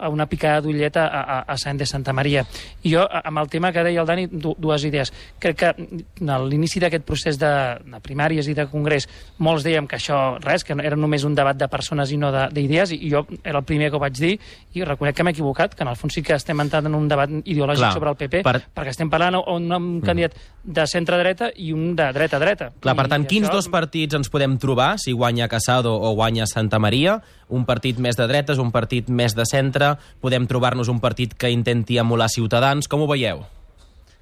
una 0.10 0.26
picada 0.26 0.62
d'ullet 0.62 0.96
a, 0.98 1.06
a, 1.08 1.40
a 1.42 1.58
Sant 1.58 1.78
de 1.78 1.86
Santa 1.86 2.14
Maria. 2.14 2.46
I 2.84 2.94
jo, 2.96 3.02
a- 3.04 3.22
amb 3.28 3.38
el 3.40 3.50
tema 3.50 3.72
que 3.72 3.84
deia 3.84 4.02
el 4.02 4.08
Dani, 4.08 4.28
du, 4.32 4.56
dues 4.58 4.84
idees. 4.86 5.12
Crec 5.40 5.58
que 5.58 5.68
a 5.72 6.40
l'inici 6.40 6.80
d'aquest 6.80 7.04
procés 7.06 7.38
de, 7.40 7.52
de 7.86 8.00
primàries 8.02 8.48
i 8.48 8.54
de 8.58 8.66
congrés, 8.72 9.08
molts 9.38 9.64
dèiem 9.64 9.88
que 9.88 9.98
això, 9.98 10.38
res, 10.42 10.64
que 10.64 10.76
no- 10.76 10.84
era 10.84 10.96
només 10.96 11.24
un 11.24 11.36
debat 11.36 11.58
de 11.58 11.68
persones 11.68 12.12
i 12.12 12.18
no 12.18 12.32
de- 12.32 12.48
d'idees, 12.52 12.92
i 12.94 13.10
jo 13.12 13.26
era 13.44 13.60
el 13.60 13.66
primer 13.66 13.90
que 13.92 13.98
ho 13.98 14.00
vaig 14.00 14.14
dir, 14.18 14.40
i 14.74 14.84
reconec 14.84 15.16
que 15.16 15.24
m'he 15.24 15.32
equivocat, 15.32 15.76
que 15.76 15.84
en 15.84 15.90
el 15.90 15.96
fons 15.96 16.14
sí 16.14 16.24
que 16.24 16.34
estem 16.34 16.60
entrant 16.62 16.86
en 16.88 16.96
un 16.96 17.08
debat 17.08 17.30
ideològic 17.44 17.82
Clar, 17.82 17.94
sobre 17.94 18.10
el 18.10 18.16
PP, 18.18 18.44
per- 18.44 18.62
perquè 18.74 18.90
estem 18.96 19.10
parlant 19.10 19.36
on 19.46 19.72
un 19.72 20.02
candidat 20.02 20.34
de 20.64 20.86
centre-dreta 20.88 21.52
i 21.56 21.72
un 21.74 21.96
de 21.96 22.12
dreta-dreta. 22.14 22.72
Clar, 22.80 22.96
per 22.96 23.06
I 23.08 23.10
tant, 23.10 23.26
quins 23.28 23.48
això- 23.48 23.54
dos 23.56 23.68
partits 23.70 24.14
ens 24.16 24.30
podem 24.30 24.58
trobar 24.58 24.98
si 25.00 25.12
guanya 25.12 25.48
Casado 25.48 25.96
o 26.00 26.14
guanya 26.14 26.46
Santa 26.48 26.80
Maria? 26.80 27.22
Un 27.50 27.66
partit 27.66 27.98
més 28.00 28.16
de 28.16 28.28
dretes, 28.28 28.58
un 28.60 28.72
partit 28.72 29.10
més 29.10 29.36
de 29.36 29.44
centre? 29.46 29.91
Podem 30.20 30.48
un 30.90 31.00
partit 31.00 31.34
que 31.34 31.50
intenti 31.50 31.98
emular 31.98 32.30
Ciutadans? 32.30 32.88
Com 32.88 33.02
ho? 33.02 33.48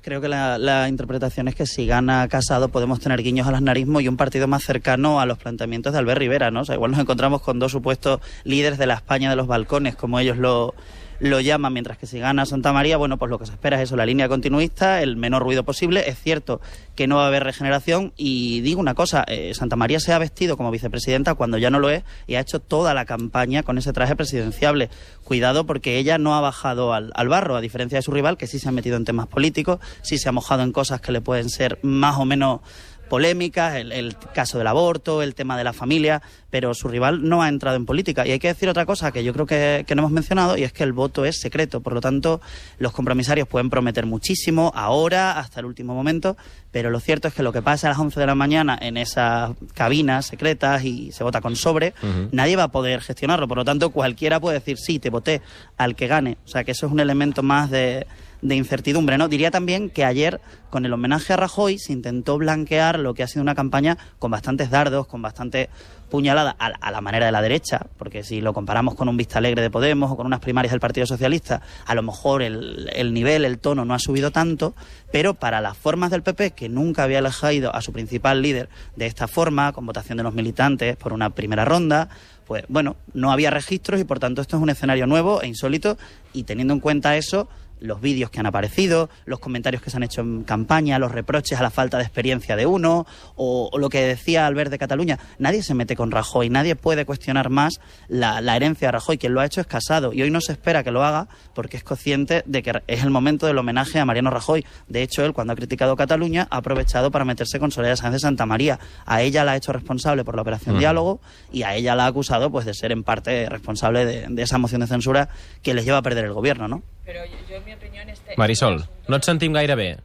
Creo 0.02 0.22
que 0.22 0.30
la, 0.30 0.88
interpretación 0.88 1.50
es 1.50 1.56
que 1.56 1.66
si 1.66 1.86
gana 1.86 2.28
Casado 2.30 2.70
podemos 2.70 3.02
tener 3.02 3.22
guiños 3.22 3.48
al 3.48 3.56
aznarismo 3.56 4.00
y 4.00 4.08
un 4.08 4.16
partido 4.16 4.48
más 4.48 4.64
cercano 4.64 5.20
a 5.20 5.26
los 5.26 5.38
planteamientos 5.38 5.92
de 5.92 6.00
Albert 6.00 6.20
Rivera, 6.20 6.52
¿no? 6.52 6.62
O 6.62 6.66
sea, 6.66 6.76
igual 6.76 6.92
nos 6.92 7.02
encontramos 7.02 7.42
con 7.42 7.60
dos 7.60 7.74
supuestos 7.74 8.22
líderes 8.46 8.80
de 8.80 8.88
la 8.88 8.94
España 8.94 9.30
de 9.30 9.36
los 9.36 9.48
balcones, 9.48 9.96
como 9.98 10.20
ellos 10.20 10.38
lo, 10.38 10.74
lo 11.20 11.40
llaman, 11.40 11.74
mientras 11.74 11.98
que 11.98 12.08
si 12.08 12.20
gana 12.20 12.46
Santa 12.46 12.74
María, 12.74 12.98
bueno, 12.98 13.18
pues 13.18 13.30
lo 13.30 13.38
que 13.40 13.46
se 13.46 13.52
espera 13.52 13.78
es 13.78 13.84
eso, 13.84 13.96
la 13.96 14.06
línea 14.06 14.30
continuista, 14.30 15.02
el 15.02 15.18
menor 15.18 15.44
ruido 15.44 15.64
posible. 15.64 16.08
Es 16.08 16.20
cierto 16.20 16.62
que 16.96 17.08
no 17.08 17.18
va 17.18 17.26
a 17.26 17.28
haber 17.28 17.44
regeneración 17.44 18.14
y 18.16 18.62
digo 18.62 18.80
una 18.80 18.94
cosa, 18.94 19.24
eh, 19.28 19.54
Santa 19.54 19.76
María 19.76 20.00
se 20.00 20.14
ha 20.14 20.20
vestido 20.20 20.58
como 20.58 20.72
vicepresidenta 20.72 21.36
cuando 21.36 21.58
ya 21.58 21.70
no 21.70 21.80
lo 21.80 21.90
es 21.90 22.04
y 22.28 22.36
ha 22.36 22.40
hecho 22.40 22.60
toda 22.60 22.94
la 22.94 23.06
campaña 23.06 23.64
con 23.64 23.78
ese 23.78 23.94
traje 23.94 24.16
presidenciable. 24.16 24.90
Cuidado 25.24 25.66
porque 25.66 25.98
ella 25.98 26.18
no 26.18 26.36
ha 26.36 26.42
bajado 26.42 26.94
al, 26.94 27.12
al 27.16 27.28
barro, 27.28 27.56
a 27.56 27.62
diferencia 27.62 27.98
de 27.98 28.02
su 28.02 28.12
rival, 28.12 28.38
que 28.38 28.48
sí 28.48 28.60
se 28.60 28.70
ha 28.70 28.72
metido 28.72 28.98
en 28.98 29.06
temas 29.06 29.28
políticos, 29.28 29.80
sí 30.02 30.18
se 30.18 30.30
ha 30.30 30.32
mojado 30.32 30.64
en 30.64 30.72
cosas 30.72 31.02
que 31.02 31.12
le 31.12 31.22
pueden 31.22 31.50
ser 31.50 31.80
más 31.82 32.18
o 32.18 32.26
menos 32.26 32.62
polémicas, 33.10 33.76
el, 33.76 33.92
el 33.92 34.16
caso 34.34 34.58
del 34.58 34.68
aborto, 34.68 35.22
el 35.22 35.36
tema 35.36 35.58
de 35.58 35.64
la 35.64 35.74
familia, 35.74 36.22
pero 36.50 36.74
su 36.74 36.88
rival 36.88 37.28
no 37.28 37.44
ha 37.44 37.50
entrado 37.50 37.76
en 37.76 37.86
política. 37.86 38.26
Y 38.26 38.32
hay 38.32 38.40
que 38.40 38.48
decir 38.48 38.70
otra 38.70 38.86
cosa 38.86 39.12
que 39.12 39.24
yo 39.24 39.34
creo 39.34 39.46
que, 39.46 39.84
que 39.88 39.96
no 39.96 40.02
hemos 40.02 40.12
mencionado, 40.12 40.58
y 40.58 40.64
es 40.64 40.74
que 40.74 40.84
el 40.84 40.94
voto 40.94 41.26
es 41.26 41.40
secreto. 41.40 41.82
Por 41.82 41.94
lo 41.94 42.02
tanto, 42.02 42.42
los 42.78 42.92
compromisarios 42.92 43.48
pueden 43.48 43.70
prometer 43.70 44.06
muchísimo 44.06 44.72
ahora, 44.76 45.38
hasta 45.40 45.60
el 45.60 45.66
último 45.66 45.94
momento, 45.94 46.38
pero 46.72 46.90
lo 46.90 47.00
cierto 47.00 47.28
es 47.28 47.34
que 47.34 47.44
lo 47.44 47.52
que 47.52 47.62
pasa 47.62 47.88
a 47.88 47.92
las 47.92 48.00
11 48.00 48.20
de 48.20 48.26
la 48.26 48.36
mañana 48.36 48.78
en 48.80 48.98
esas 48.98 49.52
cabinas 49.74 50.28
secretas 50.28 50.84
y 50.84 51.12
se 51.12 51.24
vota 51.24 51.42
con 51.42 51.56
sobre, 51.56 51.94
nadie 52.32 52.56
va 52.56 52.64
a 52.64 52.72
poder 52.72 53.02
gestionarlo. 53.02 53.48
Por 53.48 53.58
lo 53.58 53.66
tanto, 53.66 53.90
cualquiera 53.90 54.40
puede 54.40 54.60
decir, 54.60 54.78
sí, 54.78 55.00
te 55.00 55.10
voté 55.10 55.42
al 55.78 55.96
que 55.96 56.08
gane. 56.08 56.38
O 56.46 56.48
sea, 56.48 56.64
que 56.64 56.72
eso 56.72 56.86
es 56.86 56.92
un 56.92 57.00
elemento 57.00 57.44
más 57.44 57.70
de, 57.72 58.06
de 58.42 58.56
incertidumbre. 58.56 59.18
¿no? 59.18 59.28
Diría 59.28 59.52
también 59.52 59.90
que 59.90 60.06
ayer, 60.06 60.40
con 60.70 60.86
el 60.86 60.94
homenaje 60.94 61.34
a 61.34 61.38
Rajoy, 61.38 61.78
se 61.78 61.94
intentó 61.94 62.38
blanquear 62.38 63.00
lo 63.00 63.14
que 63.14 63.24
ha 63.24 63.28
sido 63.28 63.42
una 63.42 63.56
campaña 63.56 63.98
con 64.20 64.32
bastantes 64.32 64.70
dardos, 64.70 65.08
con 65.08 65.22
bastante 65.22 65.70
puñalada 66.10 66.56
a, 66.58 66.92
la 66.92 67.02
manera 67.02 67.28
de 67.28 67.32
la 67.32 67.42
derecha, 67.42 67.86
porque 67.98 68.24
si 68.24 68.42
lo 68.42 68.52
comparamos 68.52 68.96
con 68.96 69.08
un 69.10 69.18
Vista 69.18 69.38
Alegre 69.38 69.62
de 69.62 69.70
Podemos 69.70 70.12
o 70.12 70.18
con 70.18 70.26
unas 70.26 70.40
primarias 70.40 70.72
del 70.72 70.80
Partido 70.80 71.06
Socialista, 71.06 71.62
a 71.86 71.94
lo 71.94 72.02
mejor 72.02 72.42
el, 72.42 72.90
el 72.94 73.14
nivel, 73.14 73.46
el 73.46 73.60
tono 73.60 73.86
no 73.86 73.94
ha 73.94 74.00
subido 74.00 74.32
tanto, 74.32 74.74
pero 75.12 75.36
para 75.36 75.62
las 75.62 75.78
formas 75.78 76.10
del 76.10 76.24
PP, 76.24 76.52
que 76.52 76.68
nunca 76.68 77.04
había 77.04 77.20
elegido 77.20 77.76
a 77.76 77.82
su 77.82 77.94
principal 77.94 78.42
líder 78.42 78.70
de 78.96 79.06
esta 79.06 79.28
forma, 79.28 79.72
con 79.72 79.86
votación 79.86 80.18
de 80.18 80.24
los 80.24 80.34
militantes 80.34 80.98
por 80.98 81.14
una 81.14 81.30
primera 81.30 81.64
ronda, 81.64 82.10
pues 82.50 82.66
bueno, 82.68 82.96
no 83.14 83.32
había 83.32 83.52
registros 83.52 84.02
y 84.02 84.04
por 84.04 84.18
tanto 84.18 84.42
esto 84.42 84.58
es 84.58 84.64
un 84.64 84.72
escenario 84.72 85.06
nuevo 85.06 85.44
e 85.44 85.48
insólito 85.48 86.00
y 86.34 86.44
teniendo 86.44 86.74
en 86.74 86.80
cuenta 86.80 87.16
eso, 87.16 87.48
los 87.80 88.02
vídeos 88.02 88.30
que 88.30 88.40
han 88.40 88.46
aparecido, 88.46 89.10
los 89.26 89.40
comentarios 89.40 89.82
que 89.82 89.90
se 89.90 89.98
han 89.98 90.04
hecho 90.04 90.22
en 90.22 90.44
campaña, 90.44 91.00
los 91.00 91.12
reproches 91.12 91.60
a 91.60 91.64
la 91.64 91.70
falta 91.70 91.98
de 91.98 92.04
experiencia 92.04 92.56
de 92.56 92.66
uno, 92.66 93.06
o, 93.36 93.70
o 93.72 93.78
lo 93.78 93.90
que 93.90 94.02
decía 94.02 94.46
Albert 94.46 94.72
de 94.72 94.78
Cataluña. 94.78 95.20
Nadie 95.38 95.64
se 95.64 95.74
mete 95.74 95.96
con 95.96 96.12
Rajoy, 96.12 96.50
nadie 96.50 96.76
puede 96.76 97.06
cuestionar 97.06 97.50
más 97.50 97.80
la, 98.08 98.42
la, 98.42 98.56
herencia 98.56 98.88
de 98.88 98.92
Rajoy. 98.94 99.18
Quien 99.18 99.34
lo 99.34 99.42
ha 99.42 99.46
hecho 99.46 99.62
es 99.62 99.68
Casado, 99.68 100.14
y 100.14 100.22
hoy 100.22 100.32
no 100.32 100.42
se 100.42 100.52
espera 100.52 100.84
que 100.84 100.92
lo 100.92 101.04
haga 101.04 101.28
porque 101.54 101.78
es 101.78 101.84
consciente 101.84 102.44
de 102.46 102.64
que 102.64 102.82
es 102.88 103.04
el 103.04 103.10
momento 103.10 103.48
del 103.48 103.58
homenaje 103.58 104.00
a 104.00 104.06
Mariano 104.06 104.30
Rajoy. 104.30 104.66
De 104.88 105.02
hecho, 105.02 105.24
él, 105.26 105.34
cuando 105.34 105.54
ha 105.54 105.56
criticado 105.56 105.96
Cataluña, 105.96 106.48
ha 106.50 106.58
aprovechado 106.58 107.12
para 107.12 107.26
meterse 107.26 107.60
con 107.60 107.72
Soledad 107.72 107.96
Sánchez 107.96 108.14
de 108.14 108.20
Santa 108.20 108.46
María. 108.46 108.80
A 109.06 109.22
ella 109.22 109.44
la 109.44 109.54
ha 109.54 109.56
hecho 109.56 109.74
responsable 109.74 110.24
por 110.24 110.36
la 110.36 110.42
operación. 110.42 110.80
Diálogo, 110.80 111.20
y 111.52 111.64
a 111.64 111.76
ella 111.76 111.96
la 111.96 112.06
ha 112.06 112.08
acusado 112.08 112.52
pues, 112.52 112.66
de 112.66 112.74
ser 112.74 112.92
en 112.92 113.04
parte 113.04 113.48
responsable 113.50 114.06
de, 114.06 114.28
de 114.30 114.42
esa 114.42 114.58
moción 114.58 114.82
de 114.82 114.88
censura 114.88 115.30
que 115.62 115.74
les 115.74 115.86
lleva 115.86 115.98
a 115.98 116.02
perder 116.02 116.26
el 116.26 116.34
gobierno, 116.34 116.68
¿no? 116.68 116.84
Pero 117.10 117.26
yo, 117.26 117.38
yo 117.50 117.56
en 117.56 117.66
mi 117.66 117.74
opinión 117.74 118.08
este, 118.08 118.36
Marisol, 118.38 118.86
no 119.08 119.18
et 119.18 119.24
sentim 119.26 119.52
gaire 119.52 119.74
bé. 119.74 119.98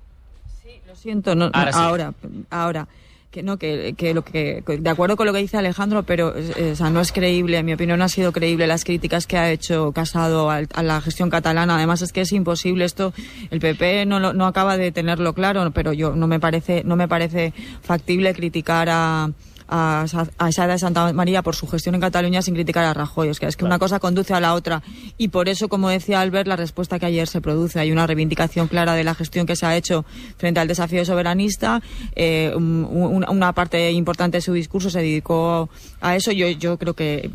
Sí, 0.63 0.81
lo 0.89 0.97
siento, 0.97 1.35
no, 1.35 1.51
Ahora 1.53 1.73
sí. 1.73 1.79
ahora, 1.79 2.15
ahora 2.49 2.89
que 3.31 3.43
no 3.43 3.59
que, 3.59 3.95
que, 3.95 4.15
lo 4.15 4.25
que 4.25 4.63
de 4.67 4.89
acuerdo 4.89 5.17
con 5.17 5.27
lo 5.27 5.33
que 5.35 5.41
dice 5.41 5.59
Alejandro 5.59 6.05
pero 6.05 6.33
eh, 6.35 6.71
o 6.73 6.77
sea, 6.77 6.89
no 6.89 7.01
es 7.01 7.11
creíble 7.11 7.59
en 7.59 7.67
mi 7.67 7.75
opinión 7.75 7.99
no 7.99 8.05
ha 8.05 8.09
sido 8.09 8.31
creíble 8.31 8.69
las 8.69 8.85
críticas 8.85 9.27
que 9.27 9.37
ha 9.37 9.51
hecho 9.51 9.91
Casado 9.91 10.53
a, 10.53 10.61
a, 10.73 10.83
la 10.85 11.01
gestión 11.01 11.31
catalana 11.31 11.75
además 11.75 12.01
es 12.01 12.13
que 12.13 12.21
es 12.21 12.31
imposible 12.31 12.85
esto 12.85 13.13
el 13.51 13.59
PP 13.59 14.07
no, 14.07 14.33
no 14.33 14.47
acaba 14.47 14.77
de 14.77 14.93
tenerlo 14.93 15.33
claro 15.33 15.69
pero 15.73 15.93
yo 15.93 16.15
no 16.15 16.29
me 16.29 16.39
parece 16.39 16.85
no 16.85 16.95
me 16.95 17.09
parece 17.09 17.53
factible 17.83 18.33
criticar 18.35 18.89
a 18.89 19.31
a, 19.69 20.05
a 20.39 20.67
de 20.67 20.79
Santa 20.79 21.13
María 21.13 21.43
por 21.43 21.55
su 21.55 21.67
gestión 21.67 21.95
en 21.95 22.01
Cataluña 22.01 22.43
sin 22.43 22.55
criticar 22.55 22.85
a 22.85 22.95
Rajoy. 22.95 23.29
Es 23.29 23.41
que, 23.41 23.47
es 23.47 23.57
que 23.57 23.61
claro. 23.61 23.75
una 23.75 23.79
cosa 23.79 23.99
conduce 23.99 24.35
a 24.35 24.41
la 24.41 24.55
otra. 24.55 24.83
Y 25.19 25.29
por 25.29 25.49
eso, 25.49 25.69
como 25.69 25.89
decía 25.89 26.21
Albert, 26.21 26.47
la 26.47 26.57
respuesta 26.57 26.99
que 26.99 27.07
ayer 27.07 27.29
se 27.29 27.41
produce. 27.41 27.81
Hay 27.81 27.93
una 27.93 28.07
reivindicación 28.07 28.69
clara 28.69 28.95
de 28.95 29.05
la 29.05 29.15
gestión 29.15 29.47
que 29.47 29.57
se 29.57 29.67
ha 29.67 29.77
hecho 29.77 30.05
frente 30.37 30.61
al 30.61 30.69
desafío 30.69 31.05
soberanista. 31.05 31.83
Eh, 32.15 32.53
un, 32.55 33.25
una 33.29 33.53
parte 33.53 33.91
importante 33.93 34.39
de 34.39 34.43
su 34.43 34.53
discurso 34.53 34.91
se 34.91 35.01
dedicó 35.01 35.69
a 36.01 36.17
eso. 36.17 36.33
Yo, 36.33 36.49
yo 36.49 36.79
creo 36.79 36.95
que 36.95 37.31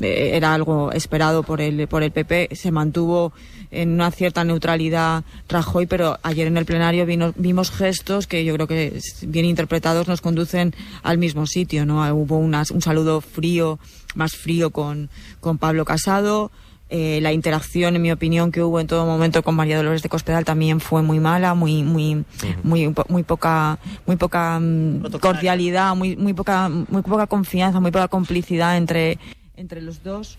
eh, 0.00 0.30
era 0.34 0.54
algo 0.54 0.92
esperado 0.92 1.42
por 1.42 1.60
el, 1.60 1.86
por 1.88 2.02
el 2.02 2.10
PP. 2.10 2.50
Se 2.54 2.70
mantuvo 2.70 3.32
en 3.70 3.90
una 3.90 4.10
cierta 4.10 4.44
neutralidad 4.44 5.24
Rajoy, 5.48 5.86
pero 5.86 6.18
ayer 6.22 6.46
en 6.46 6.56
el 6.56 6.64
plenario 6.64 7.06
vino, 7.06 7.32
vimos 7.36 7.70
gestos 7.70 8.26
que 8.26 8.44
yo 8.44 8.54
creo 8.54 8.66
que 8.66 8.98
bien 9.22 9.44
interpretados 9.44 10.08
nos 10.08 10.20
conducen 10.20 10.74
al 11.02 11.18
mismo 11.18 11.46
sitio, 11.46 11.67
¿no? 11.84 12.02
Hubo 12.14 12.38
unas, 12.38 12.70
un 12.70 12.82
saludo 12.82 13.20
frío, 13.20 13.78
más 14.14 14.32
frío 14.36 14.70
con, 14.70 15.10
con 15.40 15.58
Pablo 15.58 15.84
Casado. 15.84 16.50
Eh, 16.90 17.20
la 17.20 17.32
interacción, 17.32 17.96
en 17.96 18.02
mi 18.02 18.10
opinión, 18.10 18.50
que 18.50 18.62
hubo 18.62 18.80
en 18.80 18.86
todo 18.86 19.04
momento 19.04 19.42
con 19.42 19.54
María 19.54 19.76
Dolores 19.76 20.02
de 20.02 20.08
Cospedal 20.08 20.44
también 20.46 20.80
fue 20.80 21.02
muy 21.02 21.20
mala, 21.20 21.54
muy, 21.54 21.82
muy, 21.82 22.14
uh 22.14 22.18
-huh. 22.18 22.62
muy, 22.62 22.94
muy 23.08 23.22
poca, 23.24 23.78
muy 24.06 24.16
poca 24.16 24.56
um, 24.56 25.02
cordialidad, 25.20 25.94
muy, 25.94 26.16
muy 26.16 26.32
poca, 26.32 26.70
muy 26.70 27.02
poca 27.02 27.26
confianza, 27.26 27.78
muy 27.78 27.90
poca 27.90 28.08
complicidad 28.08 28.78
entre, 28.78 29.18
entre 29.56 29.82
los 29.82 30.02
dos. 30.02 30.38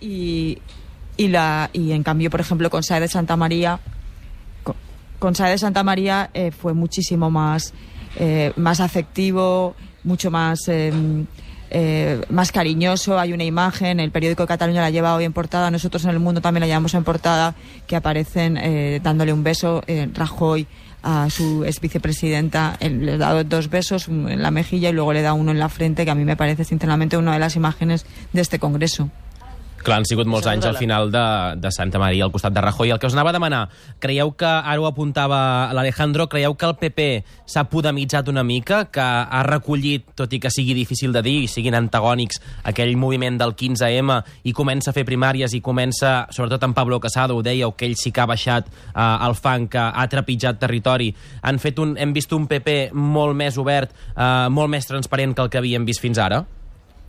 Y, 0.00 0.58
y 1.18 1.28
la 1.28 1.68
y 1.74 1.92
en 1.92 2.02
cambio 2.02 2.30
por 2.30 2.40
ejemplo 2.40 2.70
con 2.70 2.82
Sae 2.82 3.00
de 3.00 3.08
Santa 3.08 3.36
María 3.36 3.80
con, 4.62 4.76
con 5.18 5.34
Sae 5.34 5.50
de 5.50 5.58
Santa 5.58 5.82
María 5.82 6.30
eh, 6.32 6.52
fue 6.52 6.72
muchísimo 6.72 7.30
más 7.30 7.74
eh, 8.16 8.52
más 8.56 8.80
afectivo 8.80 9.74
mucho 10.08 10.30
más 10.30 10.66
eh, 10.66 10.92
eh, 11.70 12.20
más 12.30 12.50
cariñoso. 12.50 13.18
Hay 13.18 13.32
una 13.32 13.44
imagen 13.44 14.00
el 14.00 14.10
periódico 14.10 14.46
Cataluña 14.46 14.80
la 14.80 14.90
lleva 14.90 15.14
hoy 15.14 15.24
en 15.24 15.32
portada 15.32 15.70
nosotros 15.70 16.02
en 16.04 16.10
el 16.10 16.18
mundo 16.18 16.40
también 16.40 16.62
la 16.62 16.66
llevamos 16.66 16.94
en 16.94 17.04
portada 17.04 17.54
que 17.86 17.94
aparecen 17.94 18.56
eh, 18.56 19.00
dándole 19.02 19.32
un 19.32 19.44
beso 19.44 19.82
Rajoy 20.14 20.66
a 21.02 21.30
su 21.30 21.64
ex 21.64 21.80
vicepresidenta 21.80 22.76
le 22.80 23.18
da 23.18 23.44
dos 23.44 23.70
besos 23.70 24.08
en 24.08 24.42
la 24.42 24.50
mejilla 24.50 24.88
y 24.88 24.92
luego 24.92 25.12
le 25.12 25.22
da 25.22 25.32
uno 25.32 25.52
en 25.52 25.60
la 25.60 25.68
frente 25.68 26.04
que 26.04 26.10
a 26.10 26.14
mí 26.16 26.24
me 26.24 26.36
parece 26.36 26.64
sinceramente 26.64 27.16
una 27.16 27.34
de 27.34 27.38
las 27.38 27.54
imágenes 27.54 28.04
de 28.32 28.40
este 28.40 28.58
congreso 28.58 29.10
Clar, 29.78 30.00
han 30.00 30.06
sigut 30.08 30.26
molts 30.26 30.48
anys 30.50 30.66
al 30.66 30.76
final 30.76 31.12
de, 31.14 31.24
de 31.62 31.70
Santa 31.70 32.00
Maria 32.02 32.26
al 32.26 32.32
costat 32.34 32.52
de 32.52 32.60
Rajoy. 32.60 32.90
El 32.90 32.98
que 32.98 33.06
us 33.06 33.14
anava 33.14 33.30
a 33.30 33.36
demanar, 33.36 33.60
creieu 34.02 34.32
que, 34.36 34.48
ara 34.48 34.80
ho 34.82 34.88
apuntava 34.88 35.38
l'Alejandro, 35.72 36.26
creieu 36.28 36.56
que 36.58 36.66
el 36.66 36.74
PP 36.80 37.06
s'ha 37.48 37.64
podemitzat 37.70 38.28
una 38.28 38.42
mica, 38.44 38.82
que 38.92 39.04
ha 39.04 39.42
recollit, 39.46 40.10
tot 40.18 40.34
i 40.34 40.40
que 40.42 40.50
sigui 40.52 40.74
difícil 40.76 41.14
de 41.14 41.22
dir, 41.22 41.36
i 41.44 41.48
siguin 41.50 41.78
antagònics, 41.78 42.42
aquell 42.68 42.96
moviment 42.98 43.38
del 43.38 43.54
15M 43.54 44.18
i 44.50 44.54
comença 44.56 44.90
a 44.90 44.96
fer 44.96 45.06
primàries 45.08 45.54
i 45.54 45.62
comença, 45.64 46.26
sobretot 46.34 46.66
en 46.66 46.74
Pablo 46.74 46.98
Casado, 47.00 47.38
ho 47.38 47.46
dèieu, 47.46 47.72
que 47.78 47.86
ell 47.86 47.96
sí 47.96 48.12
que 48.12 48.24
ha 48.24 48.28
baixat 48.28 48.68
eh, 48.68 48.98
el 48.98 49.38
fang, 49.38 49.70
que 49.70 49.80
ha 49.80 50.10
trepitjat 50.10 50.58
territori. 50.58 51.12
Han 51.46 51.62
fet 51.62 51.78
un, 51.78 51.94
hem 51.96 52.12
vist 52.16 52.34
un 52.34 52.50
PP 52.50 52.90
molt 52.92 53.38
més 53.38 53.56
obert, 53.62 53.94
eh, 54.16 54.48
molt 54.50 54.74
més 54.74 54.90
transparent 54.90 55.38
que 55.38 55.46
el 55.46 55.52
que 55.54 55.62
havíem 55.62 55.86
vist 55.86 56.02
fins 56.02 56.18
ara? 56.18 56.44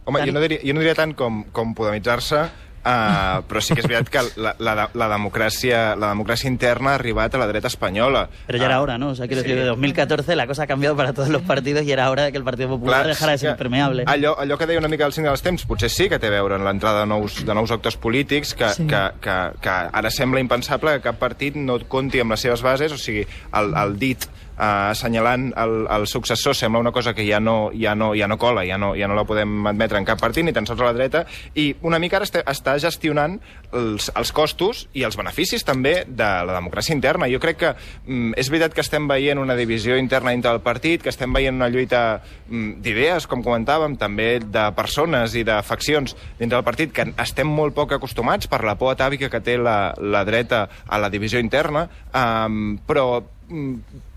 Home, 0.09 0.25
jo 0.25 0.35
no 0.35 0.41
diria, 0.43 0.59
jo 0.65 0.75
no 0.75 0.83
diria 0.83 0.97
tant 0.97 1.15
com, 1.17 1.43
com 1.55 1.77
podemitzar-se, 1.77 2.47
Uh, 2.79 3.43
però 3.43 3.59
sí 3.59 3.75
que 3.75 3.83
és 3.83 3.87
veritat 3.89 4.07
que 4.07 4.21
la, 4.39 4.53
la, 4.63 4.85
la, 4.95 5.07
democràcia, 5.11 5.97
la 5.99 6.13
democràcia 6.13 6.47
interna 6.47 6.93
ha 6.93 6.95
arribat 6.95 7.35
a 7.35 7.41
la 7.41 7.47
dreta 7.49 7.67
espanyola. 7.67 8.29
Pero 8.47 8.57
ya 8.57 8.65
era 8.69 8.79
hora, 8.81 8.97
¿no? 8.97 9.09
O 9.09 9.15
sea, 9.15 9.27
quiero 9.27 9.41
sí. 9.41 9.49
decir, 9.49 9.61
de 9.61 9.67
2014 9.67 10.35
la 10.37 10.47
cosa 10.47 10.63
ha 10.63 10.67
cambiado 10.67 10.95
para 10.95 11.11
todos 11.11 11.27
los 11.27 11.41
partidos 11.41 11.83
y 11.83 11.91
era 11.91 12.09
hora 12.09 12.23
de 12.23 12.31
que 12.31 12.37
el 12.37 12.45
Partido 12.45 12.69
Popular 12.69 13.01
Clar, 13.01 13.07
dejara 13.07 13.31
de 13.33 13.37
ser 13.37 13.51
impermeable. 13.51 14.05
Allò, 14.07 14.37
allò 14.39 14.57
que 14.57 14.65
deia 14.65 14.79
una 14.79 14.87
mica 14.87 15.05
el 15.05 15.13
signe 15.13 15.27
dels 15.27 15.43
temps, 15.43 15.67
potser 15.67 15.91
sí 15.91 16.07
que 16.09 16.21
té 16.23 16.31
a 16.31 16.37
veure 16.39 16.55
en 16.55 16.63
l'entrada 16.63 17.03
de, 17.03 17.11
nous, 17.11 17.41
de 17.43 17.57
nous 17.57 17.75
actors 17.75 17.99
polítics, 17.99 18.55
que, 18.55 18.71
sí. 18.71 18.87
que, 18.87 19.03
que, 19.19 19.37
que 19.59 19.75
ara 19.91 20.09
sembla 20.09 20.39
impensable 20.39 20.95
que 20.95 21.09
cap 21.11 21.19
partit 21.19 21.59
no 21.59 21.81
compti 21.91 22.23
amb 22.23 22.37
les 22.37 22.47
seves 22.47 22.63
bases, 22.63 22.95
o 22.95 23.01
sigui, 23.01 23.27
el, 23.59 23.75
el 23.75 23.99
dit 23.99 24.23
uh, 24.59 24.91
assenyalant 24.91 25.49
el, 25.57 25.87
el 25.89 26.07
successor 26.07 26.55
sembla 26.55 26.81
una 26.83 26.91
cosa 26.91 27.13
que 27.13 27.25
ja 27.27 27.39
no, 27.39 27.71
ja 27.73 27.95
no, 27.95 28.11
ja 28.15 28.27
no 28.27 28.37
cola, 28.37 28.65
ja 28.67 28.77
no, 28.77 28.93
ja 28.95 29.07
no 29.07 29.15
la 29.15 29.25
podem 29.25 29.65
admetre 29.71 29.99
en 29.99 30.07
cap 30.07 30.19
partit, 30.21 30.45
ni 30.45 30.53
tan 30.53 30.67
sols 30.67 30.81
a 30.83 30.89
la 30.89 30.95
dreta, 30.97 31.23
i 31.55 31.71
una 31.87 31.99
mica 31.99 32.19
ara 32.19 32.27
està, 32.27 32.43
està 32.49 32.75
gestionant 32.81 33.39
els, 33.73 34.09
els 34.15 34.33
costos 34.35 34.85
i 34.97 35.05
els 35.07 35.17
beneficis 35.19 35.65
també 35.65 36.03
de 36.07 36.29
la 36.45 36.57
democràcia 36.57 36.95
interna. 36.95 37.29
Jo 37.31 37.39
crec 37.41 37.59
que 37.63 37.71
mm, 37.73 38.35
és 38.39 38.51
veritat 38.51 38.75
que 38.75 38.83
estem 38.83 39.07
veient 39.09 39.39
una 39.39 39.57
divisió 39.57 39.97
interna 39.99 40.35
dintre 40.35 40.51
del 40.51 40.63
partit, 40.65 41.03
que 41.03 41.13
estem 41.13 41.33
veient 41.33 41.55
una 41.55 41.69
lluita 41.71 42.03
mm, 42.49 42.79
d'idees, 42.83 43.29
com 43.29 43.43
comentàvem, 43.45 43.97
també 43.99 44.29
de 44.43 44.67
persones 44.77 45.35
i 45.39 45.45
de 45.47 45.59
faccions 45.65 46.15
dintre 46.39 46.57
del 46.57 46.67
partit, 46.67 46.93
que 46.93 47.09
estem 47.21 47.47
molt 47.47 47.75
poc 47.77 47.95
acostumats 47.95 48.49
per 48.49 48.63
la 48.67 48.77
por 48.79 48.93
atàvica 48.93 49.31
que 49.31 49.43
té 49.43 49.57
la, 49.59 49.93
la 49.99 50.25
dreta 50.27 50.65
a 50.87 50.99
la 51.01 51.09
divisió 51.13 51.39
interna, 51.41 51.87
um, 52.13 52.77
però 52.87 53.21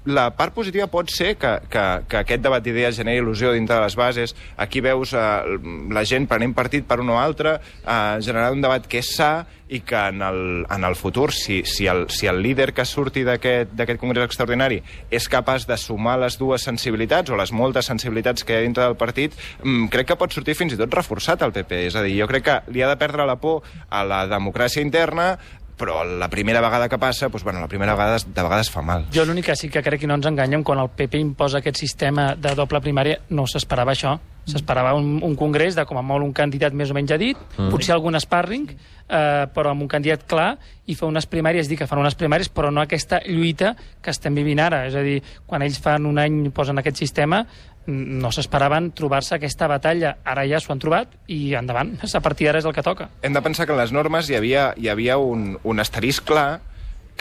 la 0.04 0.24
part 0.34 0.54
positiva 0.54 0.88
pot 0.90 1.10
ser 1.14 1.36
que, 1.38 1.52
que, 1.70 1.82
que 2.10 2.20
aquest 2.22 2.42
debat 2.42 2.62
d'idees 2.64 2.96
generi 2.98 3.22
il·lusió 3.22 3.52
dintre 3.54 3.78
de 3.78 3.86
les 3.86 3.96
bases. 3.96 4.34
Aquí 4.60 4.82
veus 4.82 5.14
eh, 5.14 5.58
la 5.94 6.04
gent 6.08 6.26
prenent 6.30 6.54
partit 6.56 6.86
per 6.88 6.98
un 7.00 7.12
o 7.14 7.18
altre, 7.20 7.58
eh, 7.84 8.16
generant 8.24 8.58
un 8.58 8.64
debat 8.64 8.86
que 8.86 9.02
és 9.02 9.12
sa 9.16 9.32
i 9.72 9.80
que 9.80 9.96
en 9.96 10.20
el, 10.20 10.66
en 10.68 10.84
el 10.84 10.96
futur, 11.00 11.30
si, 11.32 11.62
si, 11.64 11.86
el, 11.88 12.04
si 12.12 12.26
el 12.28 12.42
líder 12.44 12.72
que 12.76 12.84
surti 12.84 13.22
d'aquest 13.24 14.00
congrés 14.02 14.26
extraordinari 14.26 14.82
és 15.08 15.28
capaç 15.32 15.64
de 15.70 15.78
sumar 15.80 16.18
les 16.20 16.36
dues 16.36 16.66
sensibilitats 16.66 17.32
o 17.32 17.38
les 17.40 17.54
moltes 17.56 17.88
sensibilitats 17.88 18.44
que 18.44 18.52
hi 18.52 18.60
ha 18.60 18.66
dintre 18.66 18.84
del 18.84 18.98
partit, 19.00 19.38
mm, 19.62 19.88
crec 19.94 20.10
que 20.10 20.18
pot 20.20 20.34
sortir 20.34 20.58
fins 20.58 20.76
i 20.76 20.80
tot 20.80 20.92
reforçat 20.92 21.46
el 21.46 21.54
PP. 21.56 21.86
És 21.88 21.96
a 21.96 22.04
dir, 22.04 22.18
jo 22.20 22.28
crec 22.28 22.44
que 22.50 22.60
li 22.74 22.84
ha 22.84 22.90
de 22.90 23.00
perdre 23.00 23.24
la 23.24 23.38
por 23.40 23.62
a 23.88 24.04
la 24.04 24.26
democràcia 24.28 24.84
interna 24.84 25.38
però 25.76 26.02
la 26.04 26.28
primera 26.30 26.60
vegada 26.60 26.88
que 26.88 26.98
passa, 26.98 27.28
doncs, 27.28 27.44
bueno, 27.44 27.60
la 27.60 27.68
primera 27.68 27.94
vegada 27.94 28.18
de 28.22 28.42
vegades 28.42 28.70
fa 28.70 28.82
mal. 28.82 29.06
Jo 29.14 29.24
l'únic 29.26 29.50
que 29.50 29.56
sí 29.56 29.70
que 29.72 29.82
crec 29.82 30.00
que 30.02 30.10
no 30.10 30.18
ens 30.18 30.28
enganyem, 30.28 30.62
quan 30.62 30.82
el 30.82 30.92
PP 30.94 31.20
imposa 31.20 31.58
aquest 31.62 31.80
sistema 31.80 32.32
de 32.36 32.54
doble 32.58 32.80
primària, 32.84 33.20
no 33.30 33.46
s'esperava 33.50 33.96
això. 33.96 34.18
S'esperava 34.42 34.96
un, 34.98 35.20
un 35.22 35.36
congrés 35.38 35.76
de 35.78 35.84
com 35.86 36.00
a 36.00 36.02
molt 36.02 36.26
un 36.26 36.32
candidat 36.34 36.74
més 36.74 36.90
o 36.90 36.96
menys 36.96 37.14
dit, 37.18 37.38
mm. 37.38 37.70
potser 37.70 37.94
algun 37.94 38.18
sparring, 38.18 38.72
eh, 38.72 39.44
però 39.54 39.70
amb 39.70 39.84
un 39.84 39.90
candidat 39.90 40.24
clar, 40.26 40.56
i 40.86 40.96
fer 40.98 41.06
unes 41.06 41.28
primàries, 41.30 41.68
dir 41.70 41.78
que 41.78 41.86
fan 41.86 42.02
unes 42.02 42.16
primàries, 42.18 42.50
però 42.50 42.72
no 42.74 42.82
aquesta 42.82 43.20
lluita 43.26 43.76
que 44.02 44.10
estem 44.10 44.34
vivint 44.34 44.62
ara. 44.62 44.84
És 44.88 44.98
a 44.98 45.04
dir, 45.06 45.20
quan 45.46 45.62
ells 45.62 45.78
fan 45.82 46.08
un 46.10 46.18
any 46.18 46.42
posen 46.54 46.82
aquest 46.82 46.98
sistema, 46.98 47.44
no 47.86 48.30
s'esperaven 48.32 48.90
trobar-se 48.96 49.36
aquesta 49.36 49.68
batalla. 49.70 50.16
Ara 50.24 50.44
ja 50.48 50.60
s'ho 50.62 50.74
han 50.74 50.82
trobat 50.82 51.14
i 51.26 51.54
endavant. 51.58 51.96
A 52.12 52.20
partir 52.20 52.48
d'ara 52.48 52.62
és 52.62 52.68
el 52.68 52.74
que 52.76 52.84
toca. 52.84 53.08
Hem 53.22 53.34
de 53.34 53.42
pensar 53.42 53.66
que 53.66 53.74
en 53.74 53.80
les 53.80 53.92
normes 53.94 54.28
hi 54.30 54.38
havia, 54.38 54.72
hi 54.76 54.90
havia 54.92 55.18
un, 55.18 55.56
un 55.62 55.82
asterisc 55.82 56.26
clar 56.28 56.60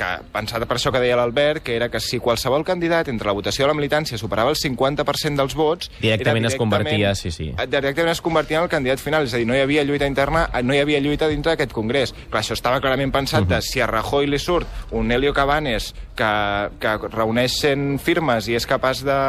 que, 0.01 0.09
pensat 0.33 0.65
per 0.67 0.77
això 0.77 0.91
que 0.93 1.01
deia 1.03 1.17
l'Albert, 1.19 1.63
que 1.65 1.75
era 1.77 1.89
que 1.93 2.01
si 2.01 2.19
qualsevol 2.23 2.65
candidat 2.67 3.11
entre 3.11 3.29
la 3.29 3.35
votació 3.37 3.65
i 3.65 3.69
la 3.69 3.77
militància 3.77 4.17
superava 4.19 4.53
el 4.53 4.57
50% 4.57 5.37
dels 5.37 5.55
vots... 5.57 5.91
Directament, 6.01 6.49
es 6.49 6.57
convertia, 6.59 7.13
sí, 7.15 7.31
sí. 7.33 7.51
Directament 7.61 8.13
es 8.15 8.23
convertia 8.25 8.59
en 8.59 8.67
el 8.67 8.71
candidat 8.71 9.03
final, 9.03 9.27
és 9.29 9.35
a 9.35 9.41
dir, 9.41 9.47
no 9.49 9.57
hi 9.57 9.61
havia 9.63 9.85
lluita 9.87 10.09
interna, 10.09 10.47
no 10.65 10.75
hi 10.75 10.81
havia 10.81 11.01
lluita 11.03 11.29
dintre 11.31 11.53
d'aquest 11.53 11.75
congrés. 11.75 12.15
Clar, 12.29 12.41
això 12.41 12.57
estava 12.57 12.81
clarament 12.81 13.13
pensat 13.13 13.43
uh 13.43 13.47
-huh. 13.47 13.55
de 13.57 13.61
si 13.61 13.81
a 13.81 13.87
Rajoy 13.87 14.27
li 14.27 14.39
surt 14.39 14.67
un 14.91 15.11
Helio 15.11 15.33
Cabanes 15.33 15.93
que, 16.15 16.31
que 16.79 16.97
reuneix 17.11 17.59
100 17.61 17.99
firmes 17.99 18.47
i 18.47 18.55
és 18.55 18.65
capaç 18.65 19.03
de, 19.03 19.19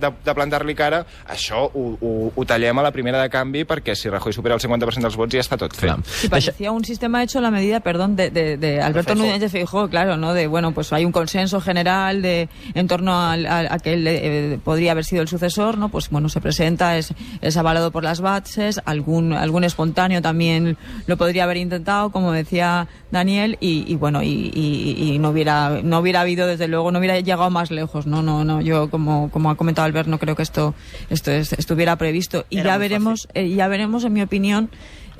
de, 0.00 0.12
de 0.24 0.34
plantar-li 0.34 0.74
cara, 0.74 1.04
això 1.28 1.70
ho, 1.72 1.84
ho, 2.00 2.32
ho 2.34 2.44
tallem 2.44 2.78
a 2.78 2.82
la 2.82 2.92
primera 2.92 3.22
de 3.22 3.28
canvi 3.30 3.64
perquè 3.64 3.94
si 3.94 4.10
Rajoy 4.10 4.32
supera 4.32 4.54
el 4.54 4.60
50% 4.60 5.00
dels 5.00 5.16
vots 5.16 5.34
ja 5.34 5.40
està 5.40 5.58
tot 5.60 5.74
fet. 5.74 5.90
Clar. 5.90 5.98
Sí, 6.04 6.28
parecía 6.28 6.72
un 6.72 6.84
sistema 6.84 7.22
hecho 7.22 7.38
a 7.38 7.42
la 7.42 7.50
medida, 7.50 7.80
perdón, 7.80 8.16
de, 8.16 8.30
de, 8.30 8.56
de 8.56 8.80
Alberto 8.80 9.14
Núñez 9.14 9.40
de 9.40 9.48
Feijóo, 9.48 9.88
claro, 9.88 10.16
¿no? 10.20 10.34
De, 10.34 10.46
bueno, 10.46 10.72
pues 10.72 10.92
hay 10.92 11.04
un 11.04 11.12
consenso 11.12 11.60
general 11.60 12.22
de 12.22 12.48
en 12.74 12.86
torno 12.86 13.14
a, 13.14 13.32
a, 13.32 13.74
a 13.74 13.78
que 13.78 13.94
él 13.94 14.06
eh, 14.06 14.58
podría 14.62 14.92
haber 14.92 15.04
sido 15.04 15.22
el 15.22 15.28
sucesor, 15.28 15.78
¿no? 15.78 15.88
Pues 15.88 16.10
bueno, 16.10 16.28
se 16.28 16.40
presenta, 16.40 16.96
es, 16.96 17.12
es 17.40 17.56
avalado 17.56 17.90
por 17.90 18.04
las 18.04 18.20
bases, 18.20 18.80
algún, 18.84 19.32
algún 19.32 19.64
espontáneo 19.64 20.22
también 20.22 20.76
lo 21.06 21.16
podría 21.16 21.44
haber 21.44 21.56
intentado, 21.56 22.10
como 22.10 22.32
decía 22.32 22.88
Daniel, 23.10 23.56
y, 23.60 23.84
y 23.90 23.96
bueno, 23.96 24.22
y, 24.22 24.50
y, 24.54 25.14
y, 25.14 25.18
no 25.18 25.30
hubiera 25.30 25.80
no 25.82 25.98
hubiera 25.98 26.20
habido, 26.20 26.46
desde 26.46 26.68
luego, 26.68 26.92
no 26.92 26.98
hubiera 26.98 27.18
llegado 27.18 27.50
más 27.50 27.70
lejos, 27.70 28.06
no, 28.06 28.22
no, 28.22 28.44
no, 28.44 28.60
yo 28.60 28.90
como, 28.90 29.30
como 29.30 29.50
ha 29.50 29.56
comentado 29.56 29.86
Albert, 29.86 30.08
no 30.08 30.18
creo 30.18 30.36
que 30.36 30.42
esto, 30.42 30.74
esto 31.08 31.30
es, 31.30 31.52
estuviera 31.52 31.96
previsto. 31.96 32.46
Y 32.50 32.58
Era 32.58 32.72
ya 32.72 32.78
veremos, 32.78 33.28
eh, 33.34 33.48
ya 33.48 33.68
veremos, 33.68 34.04
en 34.04 34.12
mi 34.12 34.22
opinión, 34.22 34.70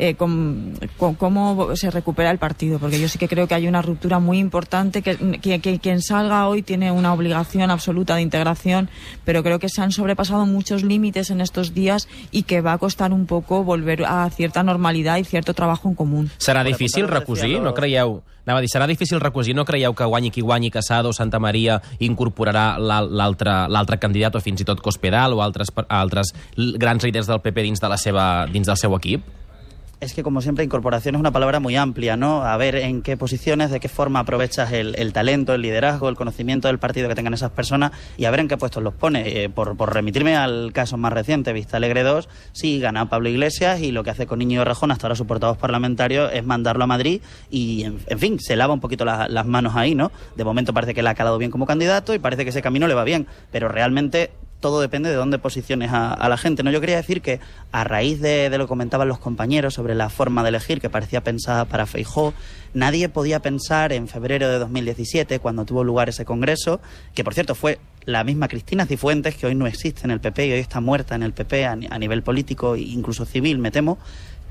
eh, 0.00 0.14
con, 0.14 0.72
con 0.96 1.14
cómo 1.14 1.76
se 1.76 1.90
recupera 1.90 2.30
el 2.30 2.38
partido, 2.38 2.78
porque 2.78 2.98
yo 3.00 3.06
sí 3.08 3.18
que 3.18 3.28
creo 3.28 3.46
que 3.46 3.54
hay 3.54 3.68
una 3.68 3.82
ruptura 3.82 4.18
muy 4.18 4.38
importante, 4.38 5.02
que, 5.02 5.16
que, 5.40 5.60
que 5.60 5.78
quien 5.78 6.00
salga 6.00 6.48
hoy 6.48 6.62
tiene 6.62 6.90
una 6.90 7.12
obligación 7.12 7.70
absoluta 7.70 8.14
de 8.16 8.22
integración, 8.22 8.88
pero 9.24 9.42
creo 9.42 9.58
que 9.58 9.68
se 9.68 9.82
han 9.82 9.92
sobrepasado 9.92 10.46
muchos 10.46 10.82
límites 10.82 11.30
en 11.30 11.40
estos 11.40 11.74
días 11.74 12.08
y 12.30 12.44
que 12.44 12.60
va 12.62 12.72
a 12.72 12.78
costar 12.78 13.12
un 13.12 13.26
poco 13.26 13.62
volver 13.62 14.04
a 14.06 14.28
cierta 14.30 14.62
normalidad 14.62 15.18
y 15.18 15.24
cierto 15.24 15.52
trabajo 15.54 15.88
en 15.88 15.94
común. 15.94 16.30
Serà 16.38 16.64
difícil 16.64 17.06
recosir? 17.06 17.60
No 17.60 17.74
creieu... 17.74 18.22
Anava 18.46 18.58
a 18.58 18.62
dir, 18.64 18.70
serà 18.72 18.86
difícil 18.88 19.20
recosir? 19.20 19.54
No 19.54 19.62
creieu 19.68 19.92
que 19.94 20.02
guanyi 20.08 20.30
qui 20.32 20.40
guanyi 20.42 20.70
Casado, 20.72 21.12
Santa 21.12 21.38
Maria, 21.38 21.76
incorporarà 22.00 22.78
l'al- 22.80 23.12
l'altre 23.12 23.98
candidat 24.00 24.34
o 24.34 24.40
fins 24.42 24.64
i 24.64 24.66
tot 24.66 24.80
Cospedal 24.82 25.36
o 25.36 25.42
altres, 25.44 25.68
altres 25.86 26.32
grans 26.56 27.04
líders 27.04 27.28
del 27.30 27.38
PP 27.44 27.62
dins, 27.68 27.78
de 27.84 27.88
la 27.92 27.98
seva, 28.00 28.46
dins 28.50 28.66
del 28.66 28.80
seu 28.80 28.96
equip? 28.96 29.22
Es 30.00 30.14
que, 30.14 30.22
como 30.22 30.40
siempre, 30.40 30.64
incorporación 30.64 31.14
es 31.14 31.20
una 31.20 31.30
palabra 31.30 31.60
muy 31.60 31.76
amplia, 31.76 32.16
¿no? 32.16 32.42
A 32.42 32.56
ver 32.56 32.74
en 32.76 33.02
qué 33.02 33.18
posiciones, 33.18 33.70
de 33.70 33.80
qué 33.80 33.90
forma 33.90 34.20
aprovechas 34.20 34.72
el, 34.72 35.12
talento, 35.12 35.52
el 35.52 35.60
liderazgo, 35.60 36.08
el 36.08 36.16
conocimiento 36.16 36.68
del 36.68 36.78
partido 36.78 37.06
que 37.06 37.14
tengan 37.14 37.34
esas 37.34 37.50
personas 37.50 37.92
y 38.16 38.24
a 38.24 38.30
ver 38.30 38.40
en 38.40 38.48
qué 38.48 38.56
puestos 38.56 38.82
los 38.82 38.94
pones. 38.94 39.26
Eh, 39.26 39.50
por, 39.54 39.76
por 39.76 39.92
remitirme 39.92 40.36
al 40.36 40.72
caso 40.72 40.96
más 40.96 41.12
reciente, 41.12 41.52
Vista 41.52 41.76
Alegre 41.76 42.02
2, 42.02 42.30
sí, 42.52 42.80
gana 42.80 43.10
Pablo 43.10 43.28
Iglesias 43.28 43.82
y 43.82 43.92
lo 43.92 44.02
que 44.02 44.08
hace 44.08 44.26
con 44.26 44.40
Íñigo 44.40 44.64
Rajón, 44.64 44.90
hasta 44.90 45.06
ahora 45.06 45.16
su 45.16 45.26
portavoz 45.26 45.58
parlamentario, 45.58 46.30
es 46.30 46.46
mandarlo 46.46 46.84
a 46.84 46.86
Madrid 46.86 47.20
y, 47.50 47.84
en, 47.84 48.18
fin, 48.18 48.40
se 48.40 48.56
lava 48.56 48.72
un 48.72 48.80
poquito 48.80 49.04
la- 49.04 49.28
las 49.28 49.44
manos 49.44 49.76
ahí, 49.76 49.94
¿no? 49.94 50.12
De 50.34 50.44
momento 50.44 50.72
parece 50.72 50.94
que 50.94 51.02
le 51.02 51.10
ha 51.10 51.14
calado 51.14 51.36
bien 51.36 51.50
como 51.50 51.66
candidato 51.66 52.14
y 52.14 52.18
parece 52.18 52.44
que 52.44 52.50
ese 52.50 52.62
camino 52.62 52.86
le 52.88 52.94
va 52.94 53.04
bien, 53.04 53.26
pero 53.52 53.68
realmente 53.68 54.30
todo 54.60 54.80
depende 54.80 55.08
de 55.08 55.16
dónde 55.16 55.38
posiciones 55.38 55.90
a, 55.90 56.12
a 56.12 56.28
la 56.28 56.36
gente. 56.36 56.62
¿no? 56.62 56.70
Yo 56.70 56.80
quería 56.80 56.96
decir 56.96 57.22
que 57.22 57.40
a 57.72 57.84
raíz 57.84 58.20
de, 58.20 58.50
de 58.50 58.58
lo 58.58 58.64
que 58.64 58.68
comentaban 58.68 59.08
los 59.08 59.18
compañeros 59.18 59.74
sobre 59.74 59.94
la 59.94 60.10
forma 60.10 60.42
de 60.42 60.50
elegir 60.50 60.80
que 60.80 60.90
parecía 60.90 61.22
pensada 61.22 61.64
para 61.64 61.86
Feijó, 61.86 62.34
nadie 62.74 63.08
podía 63.08 63.40
pensar 63.40 63.92
en 63.92 64.06
febrero 64.06 64.48
de 64.48 64.58
2017, 64.58 65.38
cuando 65.40 65.64
tuvo 65.64 65.82
lugar 65.82 66.08
ese 66.08 66.24
congreso, 66.24 66.80
que 67.14 67.24
por 67.24 67.34
cierto 67.34 67.54
fue 67.54 67.78
la 68.04 68.22
misma 68.24 68.48
Cristina 68.48 68.86
Cifuentes, 68.86 69.34
que 69.34 69.46
hoy 69.46 69.54
no 69.54 69.66
existe 69.66 70.02
en 70.04 70.10
el 70.10 70.20
PP 70.20 70.46
y 70.46 70.52
hoy 70.52 70.60
está 70.60 70.80
muerta 70.80 71.14
en 71.14 71.22
el 71.22 71.32
PP 71.32 71.66
a, 71.66 71.72
a 71.72 71.98
nivel 71.98 72.22
político 72.22 72.74
e 72.74 72.80
incluso 72.80 73.24
civil, 73.24 73.58
me 73.58 73.70
temo, 73.70 73.98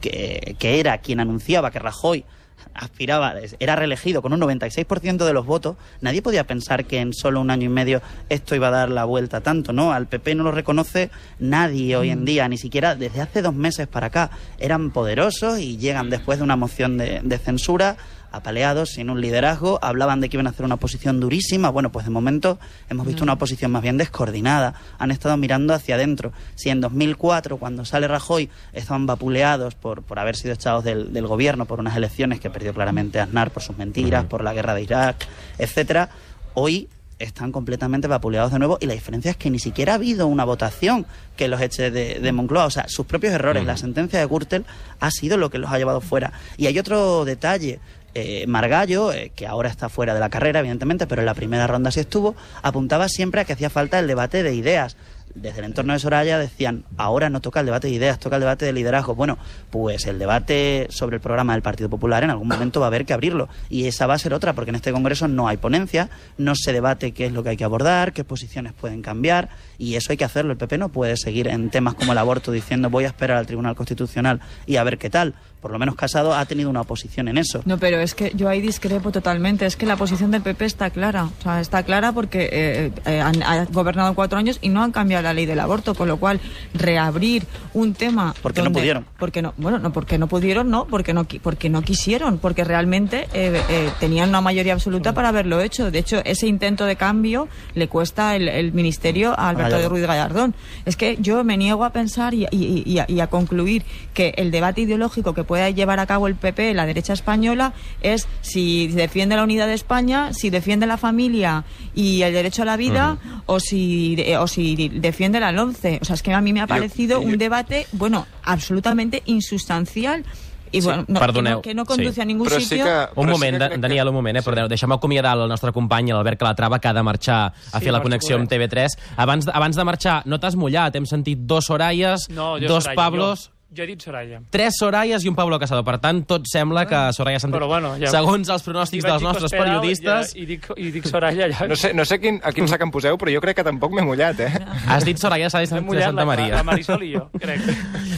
que, 0.02 0.56
que 0.60 0.80
era 0.80 0.98
quien 1.00 1.20
anunciaba 1.20 1.72
que 1.72 1.80
Rajoy 1.80 2.26
aspiraba, 2.74 3.34
era 3.60 3.76
reelegido 3.76 4.22
con 4.22 4.34
un 4.34 4.42
96% 4.42 5.26
de 5.26 5.34
los 5.34 5.46
votos, 5.46 5.78
nadie 6.02 6.22
podía 6.22 6.46
pensar 6.46 6.86
que 6.86 7.00
en 7.00 7.14
solo 7.14 7.42
un 7.42 7.52
año 7.52 7.66
y 7.66 7.70
medio 7.70 8.02
esto 8.30 8.56
iba 8.56 8.68
a 8.68 8.72
dar 8.72 8.90
la 8.90 9.06
vuelta 9.06 9.42
tanto, 9.42 9.74
¿no? 9.74 9.94
Al 9.94 10.08
PP 10.08 10.36
no 10.36 10.44
lo 10.44 10.52
reconoce 10.52 11.10
nadie 11.40 11.96
hoy 11.98 12.10
en 12.10 12.26
día, 12.26 12.48
ni 12.48 12.58
siquiera 12.58 12.96
desde 12.96 13.22
hace 13.22 13.42
dos 13.42 13.54
meses 13.54 13.88
para 13.88 14.08
acá. 14.08 14.32
Eran 14.58 14.92
poderosos 14.92 15.60
y 15.60 15.78
llegan 15.78 16.10
después 16.10 16.40
de 16.40 16.44
una 16.44 16.56
moción 16.56 16.98
de, 16.98 17.22
de 17.24 17.38
censura 17.38 17.98
apaleados, 18.32 18.92
sin 18.92 19.10
un 19.10 19.22
liderazgo, 19.22 19.80
hablaban 19.82 20.22
de 20.22 20.30
que 20.30 20.38
iban 20.38 20.48
a 20.48 20.52
hacer 20.52 20.66
una 20.66 20.76
oposición 20.76 21.20
durísima. 21.20 21.70
Bueno, 21.70 21.92
pues 21.92 22.06
de 22.06 22.12
momento 22.12 22.60
hemos 22.90 23.06
visto 23.06 23.24
una 23.24 23.34
oposición 23.34 23.72
más 23.72 23.82
bien 23.82 23.98
descoordinada. 23.98 24.76
Han 24.98 25.12
estado 25.12 25.38
mirando 25.38 25.74
hacia 25.74 25.96
adentro. 25.96 26.32
Si 26.56 26.70
en 26.70 26.82
2004, 26.82 27.58
cuando 27.58 27.86
sale 27.86 28.08
Rajoy, 28.08 28.50
estaban 28.74 29.06
vapuleados 29.06 29.76
por, 29.76 30.04
por 30.04 30.20
haber 30.20 30.36
sido 30.36 30.54
echados 30.54 30.84
del, 30.84 31.14
del 31.14 31.28
gobierno 31.28 31.66
por 31.66 31.80
unas 31.80 31.96
elecciones 31.96 32.40
que 32.40 32.50
perdió 32.50 32.74
claramente 32.74 33.20
Aznar 33.20 33.52
por 33.52 33.64
sus 33.64 33.78
mentiras, 33.78 34.26
por 34.26 34.44
la 34.44 34.54
guerra 34.54 34.74
de 34.74 34.84
Irak, 34.84 35.28
etcétera, 35.58 36.10
hoy 36.54 36.90
están 37.20 37.52
completamente 37.52 38.08
vapuleados 38.08 38.52
de 38.52 38.60
nuevo 38.60 38.78
y 38.80 38.86
la 38.86 38.94
diferencia 38.94 39.32
es 39.32 39.38
que 39.38 39.50
ni 39.50 39.60
siquiera 39.60 39.94
ha 39.94 39.96
habido 39.96 40.28
una 40.28 40.46
votación 40.46 41.06
que 41.36 41.50
los 41.50 41.62
eche 41.62 41.92
de, 41.92 42.20
de 42.20 42.32
Moncloa. 42.32 42.66
O 42.66 42.72
sea, 42.72 42.88
sus 42.88 43.06
propios 43.06 43.34
errores, 43.34 43.66
la 43.66 43.78
sentencia 43.78 44.20
de 44.20 44.26
Gürtel 44.26 44.66
ha 45.00 45.12
sido 45.12 45.38
lo 45.38 45.50
que 45.50 45.58
los 45.58 45.70
ha 45.70 45.78
llevado 45.78 46.02
fuera. 46.02 46.32
Y 46.58 46.68
hay 46.68 46.80
otro 46.80 47.26
detalle. 47.26 47.80
Eh, 48.14 48.46
Margallo, 48.48 49.14
eh, 49.14 49.32
que 49.36 49.46
ahora 49.46 49.70
está 49.70 49.90
fuera 49.90 50.14
de 50.14 50.20
la 50.20 50.30
carrera, 50.30 50.60
evidentemente, 50.60 51.08
pero 51.08 51.22
en 51.22 51.28
la 51.28 51.34
primera 51.34 51.68
ronda 51.68 51.92
sí 51.92 52.00
estuvo, 52.00 52.36
apuntaba 52.62 53.08
siempre 53.08 53.42
a 53.42 53.46
que 53.46 53.54
hacía 53.54 53.70
falta 53.70 54.00
el 54.00 54.08
debate 54.08 54.44
de 54.44 54.54
ideas. 54.54 54.98
Desde 55.36 55.60
el 55.60 55.66
entorno 55.66 55.94
de 55.94 56.00
Soraya 56.00 56.40
decían, 56.40 56.86
ahora 56.98 57.30
no 57.30 57.40
toca 57.40 57.60
el 57.60 57.68
debate 57.68 57.88
de 57.88 57.94
ideas, 57.94 58.20
toca 58.20 58.38
el 58.38 58.42
debate 58.42 58.66
de 58.66 58.74
liderazgo. 58.74 59.14
Bueno, 59.14 59.38
pues 59.70 60.08
el 60.08 60.18
debate 60.18 60.88
sobre 60.90 61.18
el 61.18 61.22
programa 61.22 61.54
del 61.54 61.62
Partido 61.62 61.88
Popular 61.88 62.24
en 62.24 62.32
algún 62.32 62.48
momento 62.48 62.80
va 62.80 62.88
a 62.88 62.90
haber 62.90 63.06
que 63.06 63.14
abrirlo. 63.14 63.48
Y 63.70 63.86
esa 63.86 64.08
va 64.08 64.16
a 64.16 64.20
ser 64.20 64.34
otra, 64.34 64.54
porque 64.54 64.70
en 64.70 64.76
este 64.76 64.92
Congreso 64.92 65.28
no 65.28 65.48
hay 65.48 65.58
ponencia, 65.58 66.10
no 66.38 66.56
se 66.56 66.74
debate 66.74 67.12
qué 67.12 67.28
es 67.28 67.32
lo 67.32 67.44
que 67.44 67.50
hay 67.50 67.58
que 67.58 67.64
abordar, 67.64 68.12
qué 68.12 68.24
posiciones 68.24 68.74
pueden 68.74 69.04
cambiar, 69.04 69.50
y 69.78 69.96
eso 69.96 70.12
hay 70.12 70.18
que 70.18 70.26
hacerlo. 70.26 70.52
El 70.52 70.58
PP 70.58 70.80
no 70.80 70.90
puede 70.90 71.16
seguir 71.16 71.48
en 71.48 71.70
temas 71.70 71.94
como 71.94 72.12
el 72.12 72.18
aborto 72.18 72.52
diciendo 72.52 72.90
voy 72.90 73.04
a 73.04 73.08
esperar 73.08 73.38
al 73.38 73.46
Tribunal 73.46 73.76
Constitucional 73.76 74.42
y 74.66 74.78
a 74.78 74.84
ver 74.84 74.98
qué 74.98 75.12
tal. 75.12 75.36
Por 75.62 75.72
lo 75.72 75.80
menos 75.80 75.96
Casado 75.96 76.34
ha 76.34 76.46
tenido 76.46 76.70
una 76.70 76.82
oposición 76.82 77.28
en 77.28 77.38
eso. 77.38 77.62
No, 77.66 77.78
pero 77.78 78.00
es 78.00 78.16
que 78.16 78.32
yo 78.36 78.48
ahí 78.48 78.62
discrepo 78.62 79.12
totalmente. 79.12 79.66
Es 79.66 79.76
que 79.76 79.86
la 79.86 79.98
posición 79.98 80.32
del 80.32 80.42
PP 80.42 80.64
está 80.66 80.90
clara. 80.90 81.26
O 81.26 81.42
sea, 81.44 81.60
está 81.60 81.84
clara 81.84 82.12
porque 82.14 82.50
eh, 82.52 82.92
eh, 83.06 83.20
han, 83.20 83.44
ha 83.44 83.66
gobernado 83.66 84.14
cuatro 84.16 84.38
años 84.40 84.58
y 84.62 84.70
no 84.70 84.82
han 84.84 84.92
cambiado 84.92 85.24
la 85.24 85.34
ley 85.34 85.46
del 85.46 85.60
aborto, 85.60 85.96
con 85.96 86.08
lo 86.08 86.18
cual 86.18 86.40
reabrir 86.74 87.46
un 87.74 87.94
tema. 87.94 88.34
Porque 88.42 88.62
no 88.62 88.72
pudieron. 88.72 89.06
Porque 89.18 89.42
no, 89.42 89.54
bueno, 89.58 89.80
no, 89.80 89.92
porque 89.92 90.18
no 90.18 90.28
pudieron, 90.28 90.70
no, 90.70 90.86
porque 90.86 91.14
no, 91.14 91.26
porque 91.42 91.70
no 91.70 91.82
quisieron, 91.82 92.38
porque 92.38 92.64
realmente 92.64 93.28
eh, 93.34 93.62
tenían 94.00 94.30
una 94.30 94.42
mayoría 94.42 94.74
absoluta 94.74 95.14
para 95.14 95.30
haberlo 95.30 95.60
hecho. 95.62 95.92
De 95.92 96.00
hecho, 96.00 96.22
ese 96.24 96.48
intento 96.48 96.86
de 96.86 96.96
cambio 96.96 97.48
le 97.76 97.88
cuesta 97.88 98.36
el, 98.36 98.48
el 98.48 98.72
ministerio 98.72 99.38
a 99.38 99.50
Alberto 99.50 99.76
de 99.76 99.82
Gallardo. 99.82 99.90
Ruiz 99.90 100.08
Gallardón. 100.08 100.56
Es 100.86 100.96
que 100.96 101.18
yo 101.20 101.44
me 101.44 101.58
niego 101.58 101.84
a 101.84 101.92
pensar 101.92 102.34
y, 102.34 102.46
y- 102.52 102.84
y 102.86 103.00
a, 103.00 103.06
y 103.10 103.20
a 103.20 103.28
concluir 103.28 103.84
que 104.14 104.34
el 104.38 104.52
debate 104.52 104.82
ideológico 104.82 105.34
que 105.34 105.44
pueda 105.50 105.70
llevar 105.72 106.00
a 106.00 106.06
cabo 106.06 106.28
el 106.28 106.36
PP, 106.36 106.76
la 106.76 106.86
derecha 106.86 107.12
española, 107.14 107.74
es 108.02 108.28
si 108.42 108.88
defiende 108.88 109.36
la 109.36 109.44
unidad 109.44 109.66
de 109.66 109.74
España, 109.74 110.32
si 110.32 110.52
defiende 110.52 110.86
la 110.86 110.98
familia 110.98 111.64
y 111.96 112.22
el 112.22 112.32
derecho 112.34 112.62
a 112.62 112.66
la 112.66 112.78
vida, 112.78 113.18
o 113.48 113.60
si 113.60 114.16
eh, 114.20 114.38
o 114.38 114.46
si 114.48 114.90
defiende 114.94 115.40
la 115.40 115.50
11. 115.50 116.00
O 116.02 116.06
sea, 116.06 116.14
es 116.14 116.22
que 116.22 116.32
a 116.34 116.40
mí 116.42 116.54
me 116.54 116.62
ha 116.62 116.68
parecido 116.68 117.20
yo- 117.20 117.28
un 117.28 117.38
debate, 117.40 117.88
bueno, 117.94 118.28
absolutamente 118.44 119.24
insustancial. 119.26 120.24
Y 120.72 120.82
Sí, 120.82 120.86
bueno, 120.86 121.04
no, 121.08 121.16
que 121.20 121.26
perdoneu, 121.26 121.56
no, 121.56 121.62
que 121.64 121.74
no 121.74 121.84
conduce 121.84 122.14
sí. 122.14 122.22
a 122.22 122.26
ningún 122.26 122.46
Però 122.48 122.60
sí 122.60 122.66
sitio. 122.68 122.86
que- 122.86 122.92
Un 123.16 123.26
Però 123.26 123.26
sí 123.26 123.32
moment, 123.32 123.58
que 123.58 123.70
que- 123.70 123.78
Daniel, 123.80 124.08
un 124.10 124.14
moment, 124.14 124.38
eh? 124.38 124.44
Perdoneu, 124.44 124.68
deixem 124.70 124.92
acomiadar 124.94 125.34
el 125.36 125.48
nostre 125.50 125.72
company, 125.74 126.12
l'Albert 126.14 126.38
Calatrava, 126.38 126.78
que 126.78 126.88
ha 126.88 126.94
de 126.94 127.02
marxar 127.02 127.48
a 127.74 127.80
Sí, 127.80 127.86
fer 127.86 127.92
la 127.92 128.04
connexió 128.04 128.36
amb 128.38 128.46
corrents. 128.48 128.70
TV3. 128.70 129.18
Abans, 129.18 129.48
abans 129.52 129.76
de 129.76 129.84
marxar, 129.84 130.22
no 130.30 130.38
t'has 130.40 130.56
mullat, 130.56 130.96
hem 130.96 131.08
sentit 131.08 131.40
dos 131.42 131.66
Sorayas, 131.66 132.30
No, 132.30 132.60
dos 132.60 132.84
Soraya, 132.84 132.96
Pablos... 132.96 133.50
Jo 133.50 133.59
he 133.78 133.86
dit 133.86 134.02
Soraya. 134.02 134.40
Tres 134.50 134.74
Sorayas 134.80 135.24
i 135.24 135.30
un 135.30 135.36
Pablo 135.38 135.60
Casado. 135.62 135.84
Per 135.86 136.00
tant, 136.02 136.24
tot 136.26 136.48
sembla 136.50 136.88
que 136.90 136.98
Soraya 137.14 137.40
s'ha 137.40 137.48
Però 137.54 137.68
bueno, 137.70 137.92
ja- 138.02 138.10
Segons 138.10 138.50
els 138.50 138.64
pronòstics 138.66 139.06
dels 139.06 139.22
nostres 139.22 139.52
periodistes... 139.54 140.34
Ja, 140.34 140.40
I 140.42 140.46
dic, 140.50 140.66
i 140.76 140.90
dic 140.96 141.06
Soraya 141.06 141.46
allà. 141.46 141.68
No 141.70 141.76
sé, 141.78 141.94
no 141.94 142.06
sé 142.06 142.18
quin, 142.20 142.42
a 142.44 142.52
quin 142.52 142.68
sac 142.68 142.82
em 142.82 142.92
poseu, 142.92 143.18
però 143.22 143.32
jo 143.34 143.42
crec 143.46 143.60
que 143.62 143.68
tampoc 143.68 143.94
m'he 143.94 144.02
mullat, 144.06 144.40
eh? 144.42 144.50
Has 144.88 145.06
dit 145.06 145.22
Soraya 145.22 145.50
Sáenz 145.54 145.72
M'he 145.72 145.84
de 145.96 146.02
Santa 146.02 146.24
la, 146.24 146.26
Maria. 146.26 146.56
la 146.56 146.64
Marisol 146.64 147.04
i 147.06 147.14
jo, 147.14 147.28
crec. 147.38 147.62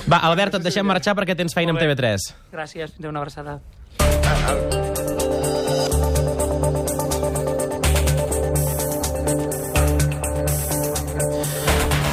Va, 0.07 0.23
Albert, 0.31 0.55
et 0.61 0.63
deixem 0.69 0.87
marxar 0.87 1.15
perquè 1.19 1.35
tens 1.35 1.53
feina 1.53 1.75
amb 1.75 1.79
Molt 1.81 1.89
bé. 1.89 1.99
TV3. 1.99 2.31
Gràcies, 2.55 2.95
fins 2.95 3.11
una 3.11 3.19
abraçada. 3.19 3.59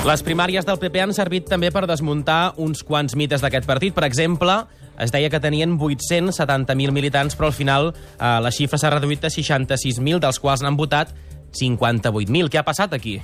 Les 0.07 0.23
primàries 0.23 0.63
del 0.65 0.79
PP 0.79 1.01
han 1.03 1.13
servit 1.13 1.49
també 1.51 1.73
per 1.75 1.83
desmuntar 1.91 2.53
uns 2.63 2.85
quants 2.87 3.17
mites 3.19 3.43
d'aquest 3.43 3.67
partit. 3.67 3.95
Per 3.97 4.05
exemple, 4.07 4.55
es 4.99 5.11
deia 5.11 5.31
que 5.31 5.41
tenien 5.43 5.75
870.000 5.75 6.95
militants, 6.95 7.35
però 7.35 7.51
al 7.51 7.57
final 7.57 7.91
eh, 7.91 8.39
la 8.45 8.53
xifra 8.55 8.79
s'ha 8.79 8.93
reduït 8.95 9.27
a 9.27 9.33
66.000, 9.35 10.23
dels 10.23 10.39
quals 10.39 10.63
n'han 10.63 10.79
votat 10.79 11.11
58.000. 11.59 12.47
Què 12.47 12.63
ha 12.63 12.65
passat 12.65 12.95
aquí? 12.95 13.19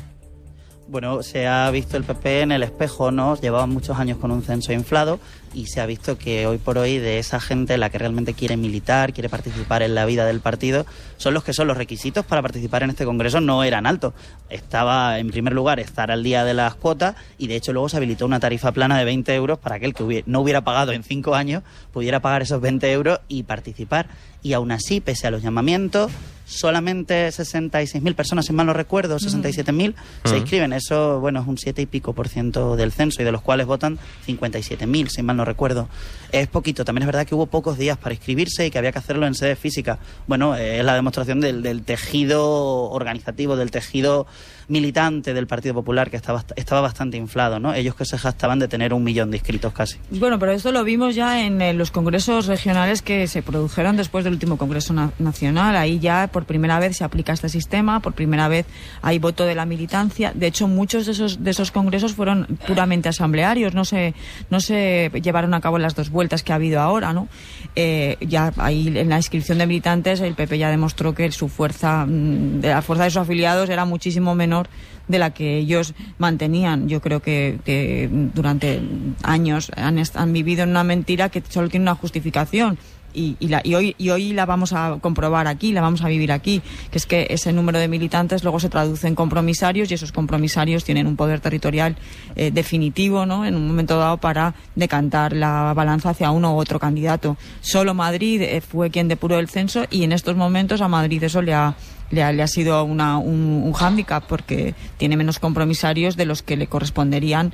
Bueno, 0.87 1.23
se 1.23 1.47
ha 1.47 1.71
visto 1.71 1.97
el 1.97 2.05
PP 2.05 2.43
en 2.43 2.53
el 2.53 2.63
espejo, 2.63 3.11
¿no? 3.11 3.39
Llevaban 3.41 3.71
muchos 3.71 3.99
años 3.99 4.19
con 4.19 4.31
un 4.31 4.43
censo 4.43 4.73
inflado 4.73 5.19
y 5.55 5.67
se 5.67 5.81
ha 5.81 5.87
visto 5.87 6.19
que 6.19 6.47
hoy 6.47 6.59
por 6.59 6.77
hoy 6.79 6.99
de 6.99 7.19
esa 7.19 7.40
gente, 7.40 7.79
la 7.79 7.88
que 7.90 7.99
realmente 7.99 8.35
quiere 8.35 8.57
militar, 8.57 9.12
quiere 9.12 9.29
participar 9.29 9.83
en 9.83 9.95
la 9.95 10.05
vida 10.05 10.27
del 10.27 10.40
partido, 10.40 10.85
son 11.17 11.33
los 11.35 11.45
que 11.45 11.53
son 11.53 11.69
los 11.69 11.77
requisitos 11.77 12.25
para 12.27 12.43
participar 12.43 12.83
en 12.83 12.90
este 12.90 13.05
congreso 13.05 13.40
no 13.40 13.62
eran 13.64 13.87
altos. 13.87 14.14
Estaba, 14.51 15.19
en 15.19 15.31
primer 15.31 15.53
lugar, 15.53 15.81
estar 15.81 16.11
al 16.11 16.23
día 16.23 16.45
de 16.45 16.55
las 16.55 16.75
cuotas 16.75 17.14
y 17.38 17.47
de 17.47 17.57
hecho 17.57 17.73
luego 17.73 17.88
se 17.88 17.97
habilitó 17.97 18.27
una 18.27 18.40
tarifa 18.40 18.73
plana 18.73 18.99
de 18.99 19.05
20 19.05 19.35
euros 19.35 19.59
para 19.59 19.77
aquel 19.77 19.95
que 19.95 20.03
hubiera- 20.03 20.25
no 20.29 20.40
hubiera 20.40 20.62
pagado 20.62 20.93
en 20.93 21.03
cinco 21.05 21.35
años 21.35 21.62
pudiera 21.93 22.21
pagar 22.21 22.43
esos 22.43 22.61
20 22.61 22.90
euros 22.93 23.21
y 23.29 23.45
participar. 23.45 24.09
Y 24.43 24.53
aún 24.53 24.73
así, 24.73 25.01
pese 25.01 25.27
a 25.27 25.31
los 25.31 25.43
llamamientos, 25.43 26.11
solamente 26.45 27.31
66.000 27.33 28.14
personas, 28.14 28.45
si 28.47 28.53
mal 28.53 28.67
no 28.67 28.75
recuerdo, 28.75 29.19
67.000, 29.19 29.95
se 30.25 30.37
inscriben. 30.38 30.73
Eso, 30.75 31.19
bueno, 31.21 31.40
es 31.40 31.47
un 31.47 31.57
7 31.57 31.81
y 31.83 31.87
pico 31.87 32.12
por 32.12 32.29
ciento 32.29 32.77
del 32.77 32.93
censo 32.93 33.23
y 33.23 33.25
de 33.25 33.33
los 33.33 33.40
cuales 33.40 33.67
votan 33.67 33.99
57.000, 34.27 35.09
si 35.09 35.23
mal 35.23 35.37
no 35.38 35.44
recuerdo. 35.45 35.89
Es 36.33 36.49
poquito. 36.49 36.85
También 36.85 37.03
es 37.03 37.07
verdad 37.07 37.27
que 37.27 37.35
hubo 37.35 37.47
pocos 37.47 37.79
días 37.79 37.97
para 37.97 38.15
inscribirse 38.15 38.67
y 38.67 38.71
que 38.71 38.79
había 38.79 38.91
que 38.93 38.99
hacerlo 38.99 39.27
en 39.27 39.35
sede 39.35 39.55
física. 39.57 39.99
Bueno, 40.27 40.57
eh, 40.57 40.79
es 40.81 40.85
la 40.85 40.95
demostración 40.95 41.41
del, 41.41 41.63
del 41.63 41.83
tejido 41.83 42.91
organizativo, 42.91 43.57
del 43.57 43.71
tejido 43.71 44.27
militante 44.67 45.35
del 45.35 45.47
Partido 45.47 45.75
Popular 45.75 46.11
que 46.11 46.17
estaba, 46.17 46.43
estaba 46.57 46.81
bastante 46.81 47.17
inflado, 47.19 47.61
¿no? 47.61 47.75
Ellos 47.75 47.95
que 47.95 48.05
se 48.07 48.17
jactaban 48.19 48.59
de 48.59 48.67
tener 48.67 48.95
un 48.95 49.05
millón 49.05 49.31
de 49.31 49.37
inscritos 49.37 49.73
casi. 49.75 49.99
Bueno, 50.11 50.39
pero 50.39 50.53
esto 50.53 50.73
lo 50.73 50.83
vimos 50.85 51.15
ya 51.15 51.45
en 51.45 51.61
eh, 51.61 51.75
los 51.75 51.91
congresos 51.91 52.47
regionales 52.47 53.03
que 53.03 53.27
se 53.29 53.43
produjeron 53.43 53.97
después 53.97 54.25
del 54.25 54.33
último 54.33 54.57
Congreso 54.57 54.93
Na- 54.95 55.13
Nacional. 55.19 55.77
Ahí 55.77 55.99
ya 55.99 56.29
por 56.33 56.47
primera 56.47 56.79
vez 56.79 56.97
se 56.97 57.05
aplica 57.05 57.33
este 57.35 57.49
sistema, 57.51 58.01
por 58.01 58.15
primera 58.15 58.49
vez 58.49 58.65
hay 59.03 59.19
voto 59.19 59.45
de 59.45 59.55
la 59.55 59.67
militancia. 59.67 60.33
De 60.35 60.47
hecho, 60.47 60.67
muchos 60.67 61.05
de 61.07 61.13
esos, 61.13 61.45
de 61.45 61.51
esos 61.51 61.71
congresos 61.71 62.15
fueron 62.15 62.59
puramente 62.67 63.11
asamblearios, 63.11 63.75
no 63.75 63.85
se, 63.85 64.15
no 64.49 64.61
se 64.61 65.11
llevaron 65.23 65.34
a 65.37 65.61
cabo 65.61 65.79
las 65.79 65.94
dos 65.94 66.11
vueltas 66.11 66.42
que 66.42 66.53
ha 66.53 66.57
habido 66.57 66.81
ahora, 66.81 67.12
¿no? 67.12 67.29
Eh, 67.77 68.16
ya 68.20 68.53
ahí 68.57 68.87
en 68.87 69.09
la 69.09 69.16
inscripción 69.16 69.59
de 69.59 69.66
militantes 69.66 70.20
el 70.20 70.35
PP 70.35 70.59
ya 70.59 70.70
demostró 70.70 71.14
que 71.14 71.31
su 71.33 71.49
fuerza, 71.49 72.07
mm, 72.07 72.61
de 72.61 72.68
la 72.68 72.83
fuerza 72.83 73.05
de 73.05 73.11
sus 73.11 73.23
afiliados 73.23 73.68
era 73.68 73.85
muchísimo 73.85 74.35
menor 74.35 74.68
de 75.09 75.18
la 75.18 75.31
que 75.31 75.59
ellos 75.59 75.94
mantenían. 76.18 76.88
Yo 76.88 77.01
creo 77.01 77.20
que, 77.20 78.09
durante 78.35 78.81
años 79.23 79.70
han, 79.77 80.01
han 80.14 80.33
vivido 80.33 80.62
en 80.62 80.70
una 80.70 80.85
mentira 80.85 81.29
que 81.29 81.42
solo 81.49 81.68
tiene 81.68 81.85
una 81.85 81.94
justificación. 81.94 82.79
Y, 83.14 83.37
y 83.38 83.46
la- 83.48 83.61
y 83.62 83.74
hoy, 83.77 83.94
y 83.96 84.11
hoy 84.11 84.33
la 84.33 84.44
vamos 84.44 84.72
a 84.72 84.98
comprobar 85.00 85.46
aquí, 85.46 85.72
la 85.72 85.81
vamos 85.81 86.03
a 86.03 86.09
vivir 86.09 86.33
aquí, 86.33 86.61
que 86.90 86.98
es 86.98 87.07
que 87.07 87.29
ese 87.31 87.53
número 87.53 87.79
de 87.79 87.87
militantes 87.88 88.42
luego 88.42 88.59
se 88.59 88.68
traduce 88.68 89.07
en 89.07 89.14
compromisarios 89.14 89.90
y 89.90 89.94
esos 89.94 90.11
compromisarios 90.11 90.83
tienen 90.85 91.07
un 91.07 91.14
poder 91.16 91.38
territorial 91.40 91.96
eh, 92.35 92.50
definitivo 92.50 93.24
¿no? 93.24 93.46
en 93.46 93.55
un 93.55 93.66
momento 93.68 93.98
dado 93.98 94.16
para 94.18 94.55
decantar 94.74 95.33
la 95.33 95.72
balanza 95.74 96.11
hacia 96.11 96.31
uno 96.33 96.55
u 96.55 96.59
otro 96.59 96.81
candidato. 96.81 97.37
Solo 97.61 97.94
Madrid 97.94 98.42
eh, 98.42 98.61
fue 98.61 98.90
quien 98.90 99.07
depuró 99.09 99.38
el 99.38 99.48
censo 99.48 99.85
y 99.90 100.03
en 100.03 100.12
estos 100.12 100.37
momentos 100.37 100.81
a 100.81 100.88
Madrid 100.88 101.22
eso 101.22 101.40
le 101.40 101.55
ha, 101.55 101.74
le 102.11 102.22
ha, 102.22 102.33
le 102.33 102.42
ha 102.42 102.48
sido 102.48 102.83
una, 102.85 103.18
un, 103.18 103.62
un 103.64 103.72
hándicap 103.74 104.24
porque 104.27 104.74
tiene 104.98 105.16
menos 105.16 105.38
compromisarios 105.38 106.16
de 106.16 106.27
los 106.27 106.42
que 106.42 106.57
le 106.57 106.66
corresponderían 106.66 107.53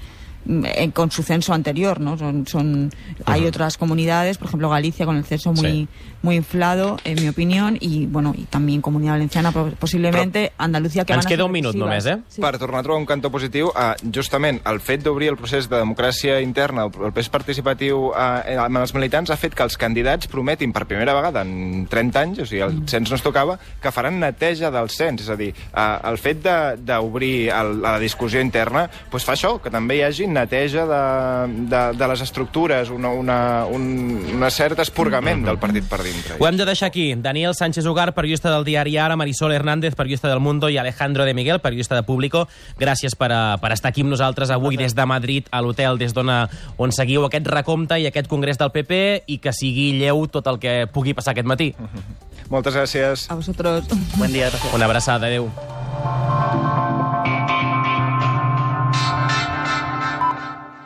en- 0.49 0.91
con 0.93 1.11
su 1.11 1.23
censo 1.23 1.53
anterior, 1.53 2.01
¿no? 2.01 2.17
Son, 2.19 2.47
son, 2.47 2.91
hay 3.27 3.45
otras 3.47 3.77
comunidades, 3.77 4.39
por 4.39 4.49
ejemplo 4.49 4.71
Galicia 4.71 5.07
con 5.07 5.17
el 5.17 5.25
censo 5.25 5.53
muy, 5.53 5.67
Sí. 5.71 5.89
Muy 6.23 6.37
inflado, 6.37 6.99
en 7.05 7.21
mi 7.23 7.29
opinión, 7.29 7.77
y 7.81 8.07
bueno, 8.07 8.35
y 8.37 8.45
también 8.45 8.81
Comunidad 8.83 9.13
Valenciana 9.15 9.53
po- 9.53 9.71
posiblemente, 9.79 10.53
Andalucía 10.59 11.05
que 11.05 11.13
Ens 11.15 11.27
queda 11.27 11.45
un 11.45 11.53
minut 11.53 11.75
només, 11.75 12.05
eh? 12.07 12.19
Sí. 12.29 12.41
Per 12.41 12.59
tornar 12.59 12.81
a 12.81 12.83
trobar 12.83 13.01
un 13.01 13.07
cantó 13.07 13.31
positiu, 13.31 13.71
eh, 13.75 13.95
justament 14.13 14.61
el 14.67 14.81
fet 14.81 15.03
d'obrir 15.03 15.29
el 15.31 15.37
procés 15.37 15.69
de 15.69 15.77
democràcia 15.81 16.41
interna, 16.43 16.85
el 16.85 16.91
procés 17.13 17.29
participatiu 17.33 18.11
eh, 18.13 18.57
amb 18.61 18.77
els 18.83 18.93
militants, 18.95 19.31
ha 19.31 19.37
fet 19.41 19.55
que 19.55 19.63
els 19.65 19.77
candidats 19.81 20.29
prometin 20.29 20.73
per 20.73 20.85
primera 20.87 21.15
vegada 21.15 21.41
en 21.43 21.87
30 21.89 22.21
anys, 22.21 22.39
o 22.41 22.47
sigui, 22.47 22.61
el 22.63 22.83
cens 22.89 23.09
no 23.11 23.17
es 23.17 23.23
tocava, 23.23 23.59
que 23.81 23.91
faran 23.91 24.21
neteja 24.21 24.71
del 24.71 24.91
cens. 24.91 25.23
És 25.23 25.29
a 25.31 25.37
dir, 25.37 25.55
eh, 25.55 25.99
el 26.05 26.19
fet 26.19 26.43
de- 26.45 26.77
d'obrir 26.85 27.49
la 27.81 27.99
discussió 27.99 28.41
interna 28.41 28.89
pues 29.11 29.25
fa 29.25 29.33
això, 29.35 29.61
que 29.61 29.71
també 29.71 29.97
hi 29.97 30.03
hagi 30.03 30.27
neteja 30.27 30.85
de, 30.87 31.03
de, 31.69 31.83
de 31.97 32.09
les 32.09 32.21
estructures, 32.21 32.91
una, 32.91 33.11
una, 33.11 33.65
un 33.67 33.91
una 34.37 34.51
cert 34.51 34.79
espurgament 34.81 35.45
del 35.45 35.59
partit 35.59 35.85
per 35.89 36.01
dintre. 36.13 36.37
Ho 36.39 36.47
hem 36.49 36.57
de 36.57 36.65
deixar 36.65 36.87
aquí. 36.89 37.15
Daniel 37.15 37.55
Sánchez 37.55 37.87
Ugar, 37.87 38.13
periodista 38.15 38.51
del 38.51 38.65
diari 38.65 38.97
Ara, 38.97 39.17
Marisol 39.17 39.53
Hernández, 39.53 39.95
periodista 39.95 40.29
del 40.29 40.41
Mundo, 40.41 40.69
i 40.69 40.77
Alejandro 40.77 41.25
de 41.25 41.35
Miguel, 41.35 41.61
periodista 41.61 41.95
de 41.95 42.03
Público. 42.03 42.49
Gràcies 42.79 43.15
per, 43.17 43.31
a, 43.33 43.57
per 43.63 43.73
estar 43.73 43.91
aquí 43.91 44.03
amb 44.03 44.11
nosaltres 44.11 44.51
avui 44.51 44.77
des 44.77 44.95
de 44.95 45.07
Madrid, 45.07 45.47
a 45.51 45.61
l'hotel 45.63 45.99
des 45.99 46.15
d'on 46.15 46.31
a- 46.31 46.49
on 46.77 46.93
seguiu 46.93 47.25
aquest 47.27 47.47
recompte 47.47 47.99
i 48.01 48.07
aquest 48.07 48.29
congrés 48.29 48.59
del 48.59 48.71
PP 48.71 49.25
i 49.27 49.39
que 49.39 49.53
sigui 49.53 49.93
lleu 49.99 50.27
tot 50.29 50.47
el 50.47 50.59
que 50.59 50.87
pugui 50.93 51.15
passar 51.15 51.33
aquest 51.33 51.47
matí. 51.47 51.75
Moltes 52.51 52.75
gràcies. 52.75 53.29
A 53.31 53.35
vosotros. 53.35 53.85
Buen 54.17 54.33
día, 54.33 54.51
gracias. 54.51 54.75
Una 54.75 54.87
abraçada, 54.87 55.27
adeu. 55.29 55.51